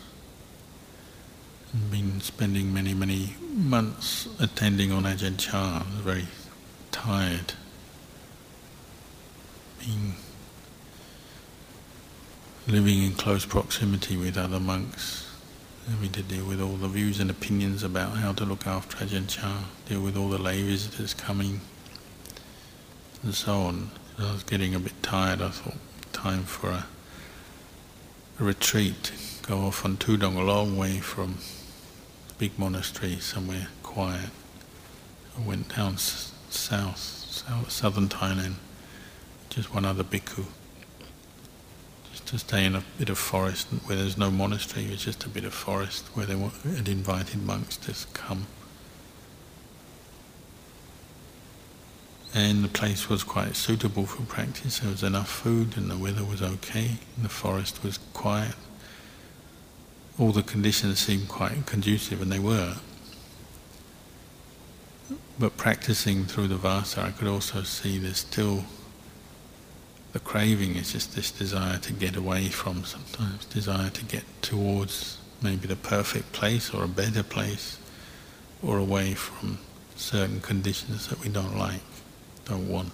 been 1.91 2.21
spending 2.21 2.73
many, 2.73 2.95
many 2.95 3.37
months 3.53 4.29
attending 4.39 4.93
on 4.93 5.05
Ajahn 5.05 5.39
Chah. 5.39 5.85
Very 6.03 6.27
tired. 6.91 7.55
Being 9.81 10.15
living 12.67 13.03
in 13.03 13.13
close 13.13 13.47
proximity 13.47 14.17
with 14.17 14.37
other 14.37 14.59
monks, 14.59 15.31
having 15.89 16.11
to 16.13 16.23
deal 16.23 16.45
with 16.45 16.61
all 16.61 16.77
the 16.77 16.89
views 16.89 17.21
and 17.21 17.31
opinions 17.31 17.83
about 17.83 18.17
how 18.17 18.33
to 18.33 18.45
look 18.45 18.67
after 18.67 18.97
Ajahn 19.05 19.29
Chah, 19.29 19.65
deal 19.89 20.01
with 20.01 20.17
all 20.17 20.29
the 20.29 20.39
lay 20.39 20.63
visitors 20.63 21.15
coming, 21.15 21.61
and 23.23 23.35
so 23.35 23.53
on. 23.53 23.91
I 24.19 24.33
was 24.33 24.43
getting 24.43 24.75
a 24.75 24.81
bit 24.81 25.01
tired. 25.03 25.43
I 25.43 25.51
thought, 25.51 25.77
time 26.13 26.45
for 26.45 26.71
a, 26.71 26.87
a 28.41 28.45
retreat. 28.45 29.13
Go 29.47 29.61
off 29.61 29.85
on 29.85 29.97
Tudong, 29.97 30.37
a 30.37 30.43
long 30.43 30.77
way 30.77 30.99
from 30.99 31.39
big 32.39 32.59
monastery 32.59 33.17
somewhere 33.17 33.69
quiet. 33.83 34.31
I 35.39 35.47
went 35.47 35.75
down 35.75 35.97
south, 35.97 36.99
south, 36.99 37.71
southern 37.71 38.09
Thailand, 38.09 38.55
just 39.49 39.73
one 39.73 39.85
other 39.85 40.05
bhikkhu, 40.05 40.45
just 42.11 42.27
to 42.27 42.39
stay 42.39 42.65
in 42.65 42.75
a 42.75 42.83
bit 42.99 43.09
of 43.09 43.19
forest 43.19 43.69
where 43.85 43.97
there's 43.97 44.19
no 44.19 44.31
monastery, 44.31 44.87
it 44.87 44.91
was 44.91 45.05
just 45.05 45.25
a 45.25 45.29
bit 45.29 45.45
of 45.45 45.55
forest 45.55 46.07
where 46.15 46.27
they 46.27 46.37
had 46.37 46.89
invited 46.89 47.43
monks 47.43 47.77
to 47.79 47.95
come. 48.13 48.47
And 52.35 52.63
the 52.63 52.69
place 52.69 53.09
was 53.09 53.25
quite 53.25 53.57
suitable 53.57 54.05
for 54.05 54.23
practice. 54.23 54.81
There 54.81 54.91
was 54.91 55.03
enough 55.03 55.31
food 55.31 55.75
and 55.79 55.91
the 55.91 55.97
weather 55.97 56.23
was 56.23 56.43
okay. 56.43 56.97
The 57.17 57.31
forest 57.31 57.83
was 57.83 57.99
quiet 58.13 58.55
all 60.19 60.33
the 60.33 60.43
conditions 60.43 60.99
seemed 60.99 61.29
quite 61.29 61.67
conducive, 61.67 62.23
and 62.23 62.33
they 62.33 62.39
were. 62.39 62.77
But 65.39 65.57
practicing 65.57 66.25
through 66.25 66.49
the 66.49 66.57
vasa, 66.57 67.03
I 67.03 67.11
could 67.11 67.29
also 67.29 67.63
see 67.63 67.99
there's 67.99 68.19
still 68.19 68.65
the 70.13 70.21
craving 70.21 70.77
is 70.77 70.93
just 70.93 71.15
this 71.15 71.31
desire 71.31 71.77
to 71.79 71.93
get 71.93 72.17
away 72.17 72.49
from 72.49 72.85
sometimes, 72.85 73.45
desire 73.45 73.91
to 73.91 74.05
get 74.07 74.25
towards 74.41 75.19
maybe 75.43 75.67
the 75.67 75.77
perfect 75.77 76.33
place 76.33 76.73
or 76.73 76.85
a 76.85 76.89
better 76.89 77.23
place, 77.23 77.79
or 78.63 78.79
away 78.79 79.13
from 79.13 79.59
certain 79.95 80.41
conditions 80.41 81.09
that 81.09 81.21
we 81.21 81.29
don't 81.29 81.59
like, 81.59 81.83
don't 82.47 82.67
want. 82.67 82.93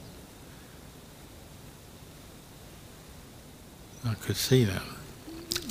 I 4.04 4.14
could 4.14 4.36
see 4.36 4.64
that 4.64 4.82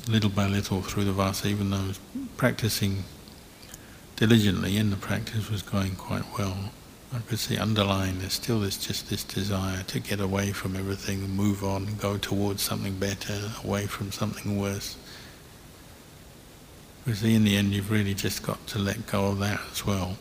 little 0.08 0.30
by 0.30 0.48
little 0.48 0.82
through 0.82 1.06
the 1.06 1.12
vasa, 1.12 1.48
even 1.48 1.70
though 1.70 1.78
I 1.78 1.88
was 1.88 2.00
practicing 2.38 3.04
diligently 4.16 4.78
and 4.78 4.92
the 4.92 4.98
practice 4.98 5.50
was 5.50 5.62
going 5.62 5.96
quite 5.96 6.26
well, 6.38 6.72
I 7.14 7.20
could 7.20 7.40
see 7.40 7.58
underlying 7.58 8.20
there's 8.20 8.34
still 8.34 8.62
this 8.62 8.78
just 8.78 9.10
this 9.10 9.24
desire 9.24 9.84
to 9.84 10.00
get 10.00 10.20
away 10.20 10.54
from 10.54 10.76
everything 10.76 11.30
move 11.30 11.64
on 11.64 11.96
go 12.00 12.18
towards 12.18 12.62
something 12.62 12.98
better, 12.98 13.52
away 13.64 13.86
from 13.88 14.12
something 14.12 14.60
worse. 14.60 14.96
Because 17.04 17.24
in 17.24 17.44
the 17.44 17.58
end 17.58 17.74
you've 17.74 17.92
really 17.92 18.14
just 18.14 18.44
got 18.44 18.66
to 18.68 18.80
let 18.80 19.08
go 19.08 19.28
of 19.28 19.40
that 19.40 19.60
as 19.72 19.86
well. 19.86 20.18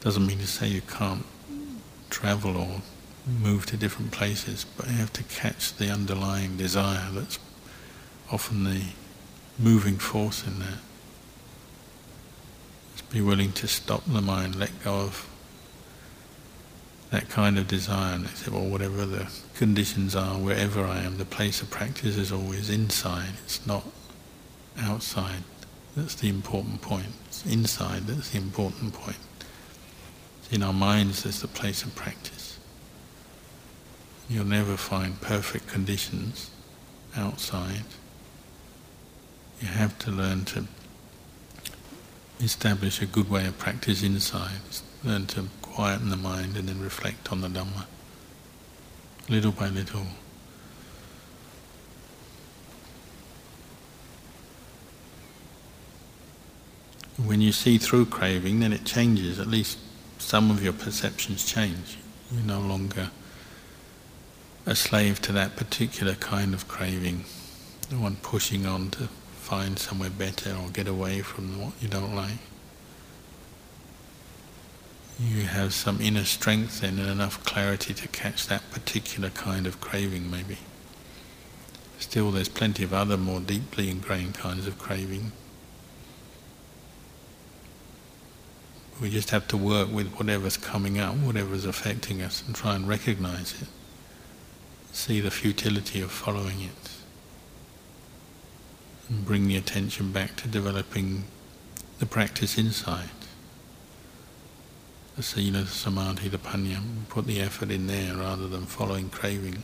Doesn't 0.00 0.26
mean 0.26 0.38
to 0.38 0.46
say 0.46 0.68
you 0.68 0.80
can't 0.82 1.26
travel 2.08 2.56
or 2.56 2.82
move 3.42 3.66
to 3.66 3.76
different 3.76 4.12
places, 4.12 4.64
but 4.76 4.86
you 4.86 4.94
have 4.94 5.12
to 5.14 5.24
catch 5.24 5.74
the 5.74 5.90
underlying 5.90 6.56
desire 6.56 7.10
that's 7.12 7.38
often 8.30 8.64
the 8.64 8.82
moving 9.58 9.96
force 9.96 10.46
in 10.46 10.58
that. 10.60 10.78
Just 12.96 13.10
be 13.10 13.20
willing 13.20 13.52
to 13.52 13.68
stop 13.68 14.04
the 14.06 14.20
mind, 14.20 14.56
let 14.56 14.70
go 14.84 15.00
of 15.00 15.28
that 17.10 17.28
kind 17.30 17.58
of 17.58 17.66
desire 17.66 18.14
and 18.14 18.28
say, 18.28 18.50
well, 18.50 18.66
whatever 18.66 19.06
the 19.06 19.30
conditions 19.54 20.14
are, 20.14 20.34
wherever 20.34 20.84
I 20.84 20.98
am, 20.98 21.16
the 21.16 21.24
place 21.24 21.62
of 21.62 21.70
practice 21.70 22.16
is 22.16 22.30
always 22.30 22.68
inside, 22.68 23.30
it's 23.44 23.66
not 23.66 23.84
outside. 24.78 25.42
That's 25.96 26.14
the 26.14 26.28
important 26.28 26.82
point. 26.82 27.08
It's 27.26 27.44
inside 27.46 28.06
that's 28.06 28.30
the 28.30 28.38
important 28.38 28.92
point. 28.92 29.16
In 30.50 30.62
our 30.62 30.72
minds 30.72 31.22
there's 31.22 31.40
the 31.40 31.48
place 31.48 31.82
of 31.82 31.94
practice. 31.94 32.58
You'll 34.28 34.44
never 34.44 34.76
find 34.76 35.20
perfect 35.20 35.66
conditions 35.66 36.50
outside. 37.16 37.84
You 39.60 39.68
have 39.68 39.98
to 40.00 40.10
learn 40.10 40.44
to 40.46 40.66
establish 42.40 43.02
a 43.02 43.06
good 43.06 43.28
way 43.28 43.46
of 43.46 43.58
practice 43.58 44.02
inside, 44.02 44.60
learn 45.02 45.26
to 45.28 45.48
quieten 45.62 46.10
the 46.10 46.16
mind 46.16 46.56
and 46.56 46.68
then 46.68 46.80
reflect 46.80 47.32
on 47.32 47.40
the 47.40 47.48
Dhamma, 47.48 47.86
little 49.28 49.52
by 49.52 49.68
little. 49.68 50.06
When 57.16 57.40
you 57.40 57.50
see 57.50 57.78
through 57.78 58.06
craving, 58.06 58.60
then 58.60 58.72
it 58.72 58.84
changes, 58.84 59.40
at 59.40 59.48
least 59.48 59.78
some 60.18 60.52
of 60.52 60.62
your 60.62 60.72
perceptions 60.72 61.44
change. 61.44 61.98
You're 62.30 62.42
no 62.42 62.60
longer 62.60 63.10
a 64.66 64.76
slave 64.76 65.20
to 65.22 65.32
that 65.32 65.56
particular 65.56 66.14
kind 66.14 66.54
of 66.54 66.68
craving, 66.68 67.24
the 67.88 67.96
one 67.96 68.16
pushing 68.16 68.66
on 68.66 68.90
to 68.90 69.08
find 69.48 69.78
somewhere 69.78 70.10
better 70.10 70.54
or 70.54 70.68
get 70.68 70.86
away 70.86 71.22
from 71.22 71.58
what 71.58 71.72
you 71.80 71.88
don't 71.88 72.14
like. 72.14 72.38
You 75.18 75.44
have 75.44 75.72
some 75.72 76.02
inner 76.02 76.24
strength 76.24 76.82
then 76.82 76.98
and 76.98 77.08
enough 77.08 77.42
clarity 77.46 77.94
to 77.94 78.08
catch 78.08 78.46
that 78.48 78.70
particular 78.70 79.30
kind 79.30 79.66
of 79.66 79.80
craving 79.80 80.30
maybe. 80.30 80.58
Still 81.98 82.30
there's 82.30 82.50
plenty 82.50 82.84
of 82.84 82.92
other 82.92 83.16
more 83.16 83.40
deeply 83.40 83.88
ingrained 83.88 84.34
kinds 84.34 84.66
of 84.66 84.78
craving. 84.78 85.32
We 89.00 89.08
just 89.08 89.30
have 89.30 89.48
to 89.48 89.56
work 89.56 89.90
with 89.90 90.12
whatever's 90.16 90.58
coming 90.58 90.98
up, 90.98 91.14
whatever's 91.14 91.64
affecting 91.64 92.20
us 92.20 92.44
and 92.46 92.54
try 92.54 92.74
and 92.74 92.86
recognize 92.86 93.62
it. 93.62 93.68
See 94.92 95.20
the 95.20 95.30
futility 95.30 96.02
of 96.02 96.10
following 96.10 96.60
it 96.60 96.97
and 99.08 99.24
bring 99.24 99.48
the 99.48 99.56
attention 99.56 100.12
back 100.12 100.36
to 100.36 100.48
developing 100.48 101.24
the 101.98 102.06
practice 102.06 102.58
inside. 102.58 103.10
The 105.16 105.22
sila, 105.22 105.62
the 105.62 105.66
samadhi, 105.66 106.28
the 106.28 106.38
panya, 106.38 106.80
put 107.08 107.26
the 107.26 107.40
effort 107.40 107.70
in 107.70 107.86
there 107.86 108.16
rather 108.16 108.46
than 108.46 108.66
following 108.66 109.10
craving, 109.10 109.62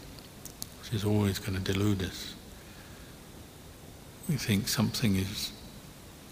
which 0.80 0.92
is 0.92 1.05
always 1.05 1.38
going 1.38 1.55
to 1.55 1.72
delude 1.72 2.03
us. 2.03 2.34
We 4.28 4.36
think 4.36 4.68
something 4.68 5.16
is 5.16 5.53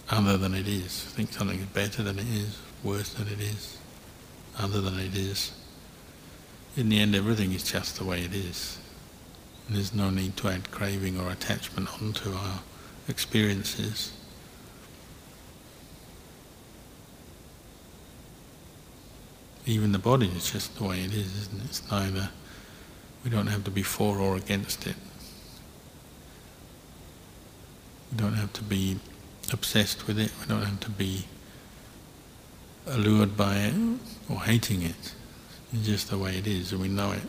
other 0.08 0.36
than 0.36 0.54
it 0.54 0.66
is, 0.66 1.04
think 1.04 1.32
something 1.32 1.58
is 1.58 1.66
better 1.66 2.02
than 2.02 2.18
it 2.18 2.26
is, 2.28 2.58
worse 2.82 3.10
than 3.10 3.28
it 3.28 3.40
is, 3.40 3.78
other 4.58 4.80
than 4.80 4.98
it 4.98 5.16
is. 5.16 5.52
In 6.76 6.88
the 6.88 6.98
end, 6.98 7.14
everything 7.14 7.52
is 7.52 7.62
just 7.62 7.98
the 7.98 8.04
way 8.04 8.22
it 8.22 8.34
is. 8.34 8.78
There's 9.68 9.94
no 9.94 10.10
need 10.10 10.36
to 10.38 10.48
add 10.48 10.70
craving 10.70 11.20
or 11.20 11.30
attachment 11.30 11.88
onto 12.02 12.32
our 12.32 12.60
experiences. 13.12 14.10
Even 19.66 19.92
the 19.92 19.98
body 19.98 20.28
is 20.28 20.50
just 20.50 20.76
the 20.78 20.84
way 20.84 21.00
it 21.02 21.12
is, 21.12 21.36
isn't 21.42 21.60
it? 21.60 21.64
It's 21.66 21.90
neither, 21.90 22.30
we 23.22 23.30
don't 23.30 23.46
have 23.46 23.64
to 23.64 23.70
be 23.70 23.82
for 23.82 24.18
or 24.18 24.34
against 24.36 24.86
it. 24.86 24.96
We 28.10 28.16
don't 28.16 28.34
have 28.34 28.52
to 28.54 28.62
be 28.62 28.98
obsessed 29.52 30.06
with 30.06 30.18
it, 30.18 30.32
we 30.40 30.46
don't 30.46 30.64
have 30.64 30.80
to 30.80 30.90
be 30.90 31.26
allured 32.86 33.36
by 33.36 33.56
it 33.56 33.74
or 34.28 34.40
hating 34.40 34.82
it. 34.82 35.14
It's 35.72 35.86
just 35.86 36.10
the 36.10 36.18
way 36.18 36.38
it 36.38 36.46
is, 36.46 36.72
and 36.72 36.80
we 36.80 36.88
know 36.88 37.12
it 37.12 37.28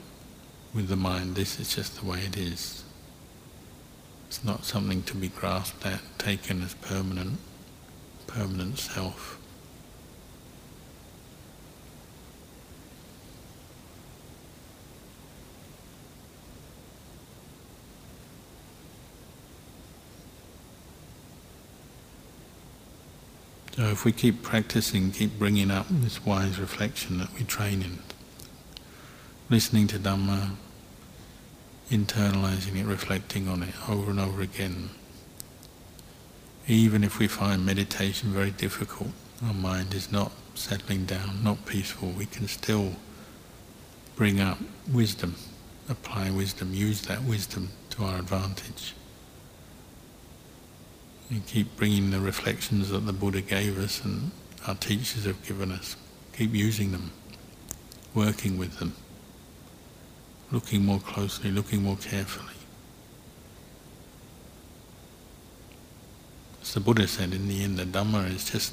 with 0.74 0.88
the 0.88 0.96
mind. 0.96 1.36
This 1.36 1.60
is 1.60 1.76
just 1.76 2.00
the 2.00 2.08
way 2.10 2.22
it 2.22 2.38
is. 2.38 2.84
It's 4.34 4.44
not 4.44 4.66
something 4.66 5.04
to 5.04 5.16
be 5.16 5.28
grasped 5.28 5.86
at, 5.86 6.02
taken 6.18 6.64
as 6.64 6.74
permanent, 6.74 7.38
permanent 8.26 8.80
self. 8.80 9.38
So 23.76 23.84
if 23.84 24.04
we 24.04 24.12
keep 24.12 24.42
practicing, 24.42 25.12
keep 25.12 25.38
bringing 25.38 25.70
up 25.70 25.86
this 25.92 26.26
wise 26.26 26.58
reflection 26.58 27.20
that 27.20 27.32
we 27.36 27.44
train 27.44 27.84
in, 27.84 28.00
listening 29.52 29.86
to 29.90 30.00
Dhamma, 30.00 30.56
internalizing 31.94 32.76
it, 32.76 32.86
reflecting 32.86 33.48
on 33.48 33.62
it 33.62 33.76
over 33.88 34.10
and 34.10 34.20
over 34.20 34.42
again, 34.42 34.90
even 36.68 37.04
if 37.04 37.20
we 37.20 37.28
find 37.28 37.64
meditation 37.64 38.34
very 38.34 38.50
difficult, 38.50 39.10
our 39.46 39.54
mind 39.54 39.94
is 39.94 40.12
not 40.12 40.32
settling 40.56 41.06
down, 41.06 41.44
not 41.44 41.66
peaceful, 41.68 42.10
we 42.10 42.26
can 42.26 42.48
still 42.48 42.94
bring 44.16 44.40
up 44.40 44.58
wisdom, 44.92 45.36
apply 45.88 46.32
wisdom, 46.32 46.74
use 46.74 47.02
that 47.04 47.22
wisdom 47.24 47.70
to 47.92 48.04
our 48.04 48.18
advantage. 48.18 48.94
And 51.30 51.46
keep 51.46 51.76
bringing 51.78 52.10
the 52.10 52.20
reflections 52.20 52.90
that 52.90 53.06
the 53.06 53.14
Buddha 53.14 53.42
gave 53.42 53.78
us 53.78 54.04
and 54.04 54.32
our 54.68 54.76
teachers 54.76 55.26
have 55.26 55.46
given 55.46 55.72
us. 55.72 55.96
Keep 56.38 56.54
using 56.54 56.92
them, 56.92 57.12
working 58.16 58.58
with 58.58 58.80
them, 58.80 58.96
looking 60.54 60.86
more 60.86 61.00
closely, 61.00 61.50
looking 61.50 61.82
more 61.82 61.98
carefully. 61.98 62.54
As 66.62 66.76
the 66.76 66.80
Buddha 66.80 67.08
said, 67.08 67.34
in 67.34 67.48
the 67.48 67.64
end, 67.64 67.78
the 67.78 67.86
Dhamma 67.86 68.34
is 68.34 68.52
just 68.52 68.72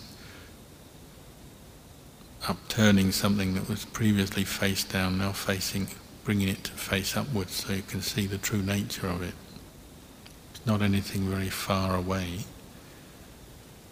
upturning 2.46 3.12
something 3.12 3.54
that 3.54 3.66
was 3.66 3.86
previously 3.86 4.44
face 4.44 4.84
down, 4.84 5.18
now 5.18 5.32
facing, 5.32 5.88
bringing 6.22 6.48
it 6.48 6.64
to 6.64 6.72
face 6.72 7.16
upwards 7.16 7.52
so 7.52 7.72
you 7.72 7.82
can 7.82 8.02
see 8.02 8.26
the 8.26 8.38
true 8.38 8.62
nature 8.62 9.06
of 9.06 9.22
it. 9.22 9.34
It's 10.50 10.66
not 10.66 10.82
anything 10.82 11.22
very 11.30 11.48
far 11.48 11.96
away. 11.96 12.40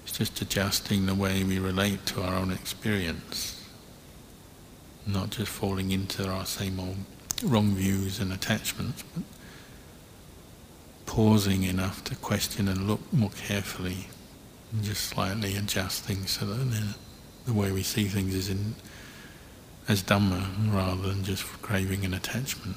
It's 0.05 0.17
just 0.17 0.43
adjusting 0.43 1.07
the 1.07 1.15
way 1.15 1.43
we 1.43 1.59
relate 1.59 2.05
to 2.07 2.23
our 2.23 2.35
own 2.35 2.53
experience. 2.53 3.65
Not 5.07 5.31
just 5.31 5.51
falling 5.51 5.91
into 5.91 6.29
our 6.29 6.45
same 6.45 6.79
old 6.79 6.97
wrong 7.43 7.75
views 7.75 8.21
and 8.21 8.33
attachments, 8.33 9.05
but 9.15 9.25
pausing 11.07 11.65
enough 11.65 12.05
to 12.05 12.17
question 12.17 12.69
and 12.69 12.87
look 12.87 13.01
more 13.13 13.31
carefully 13.31 14.09
and 14.73 14.83
just 14.83 15.05
slightly 15.05 15.57
adjust 15.57 16.05
things 16.05 16.33
so 16.33 16.47
that 16.47 16.95
the, 17.47 17.53
way 17.53 17.73
we 17.73 17.83
see 17.83 18.05
things 18.05 18.35
is 18.35 18.51
in 18.51 18.75
as 19.89 20.03
Dhamma 20.03 20.73
rather 20.73 21.09
than 21.09 21.25
just 21.25 21.45
craving 21.63 22.05
and 22.05 22.15
attachment. 22.15 22.77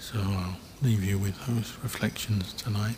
So 0.00 0.18
I'll 0.18 0.56
leave 0.82 1.04
you 1.04 1.18
with 1.18 1.46
those 1.46 1.76
reflections 1.84 2.52
tonight. 2.52 2.96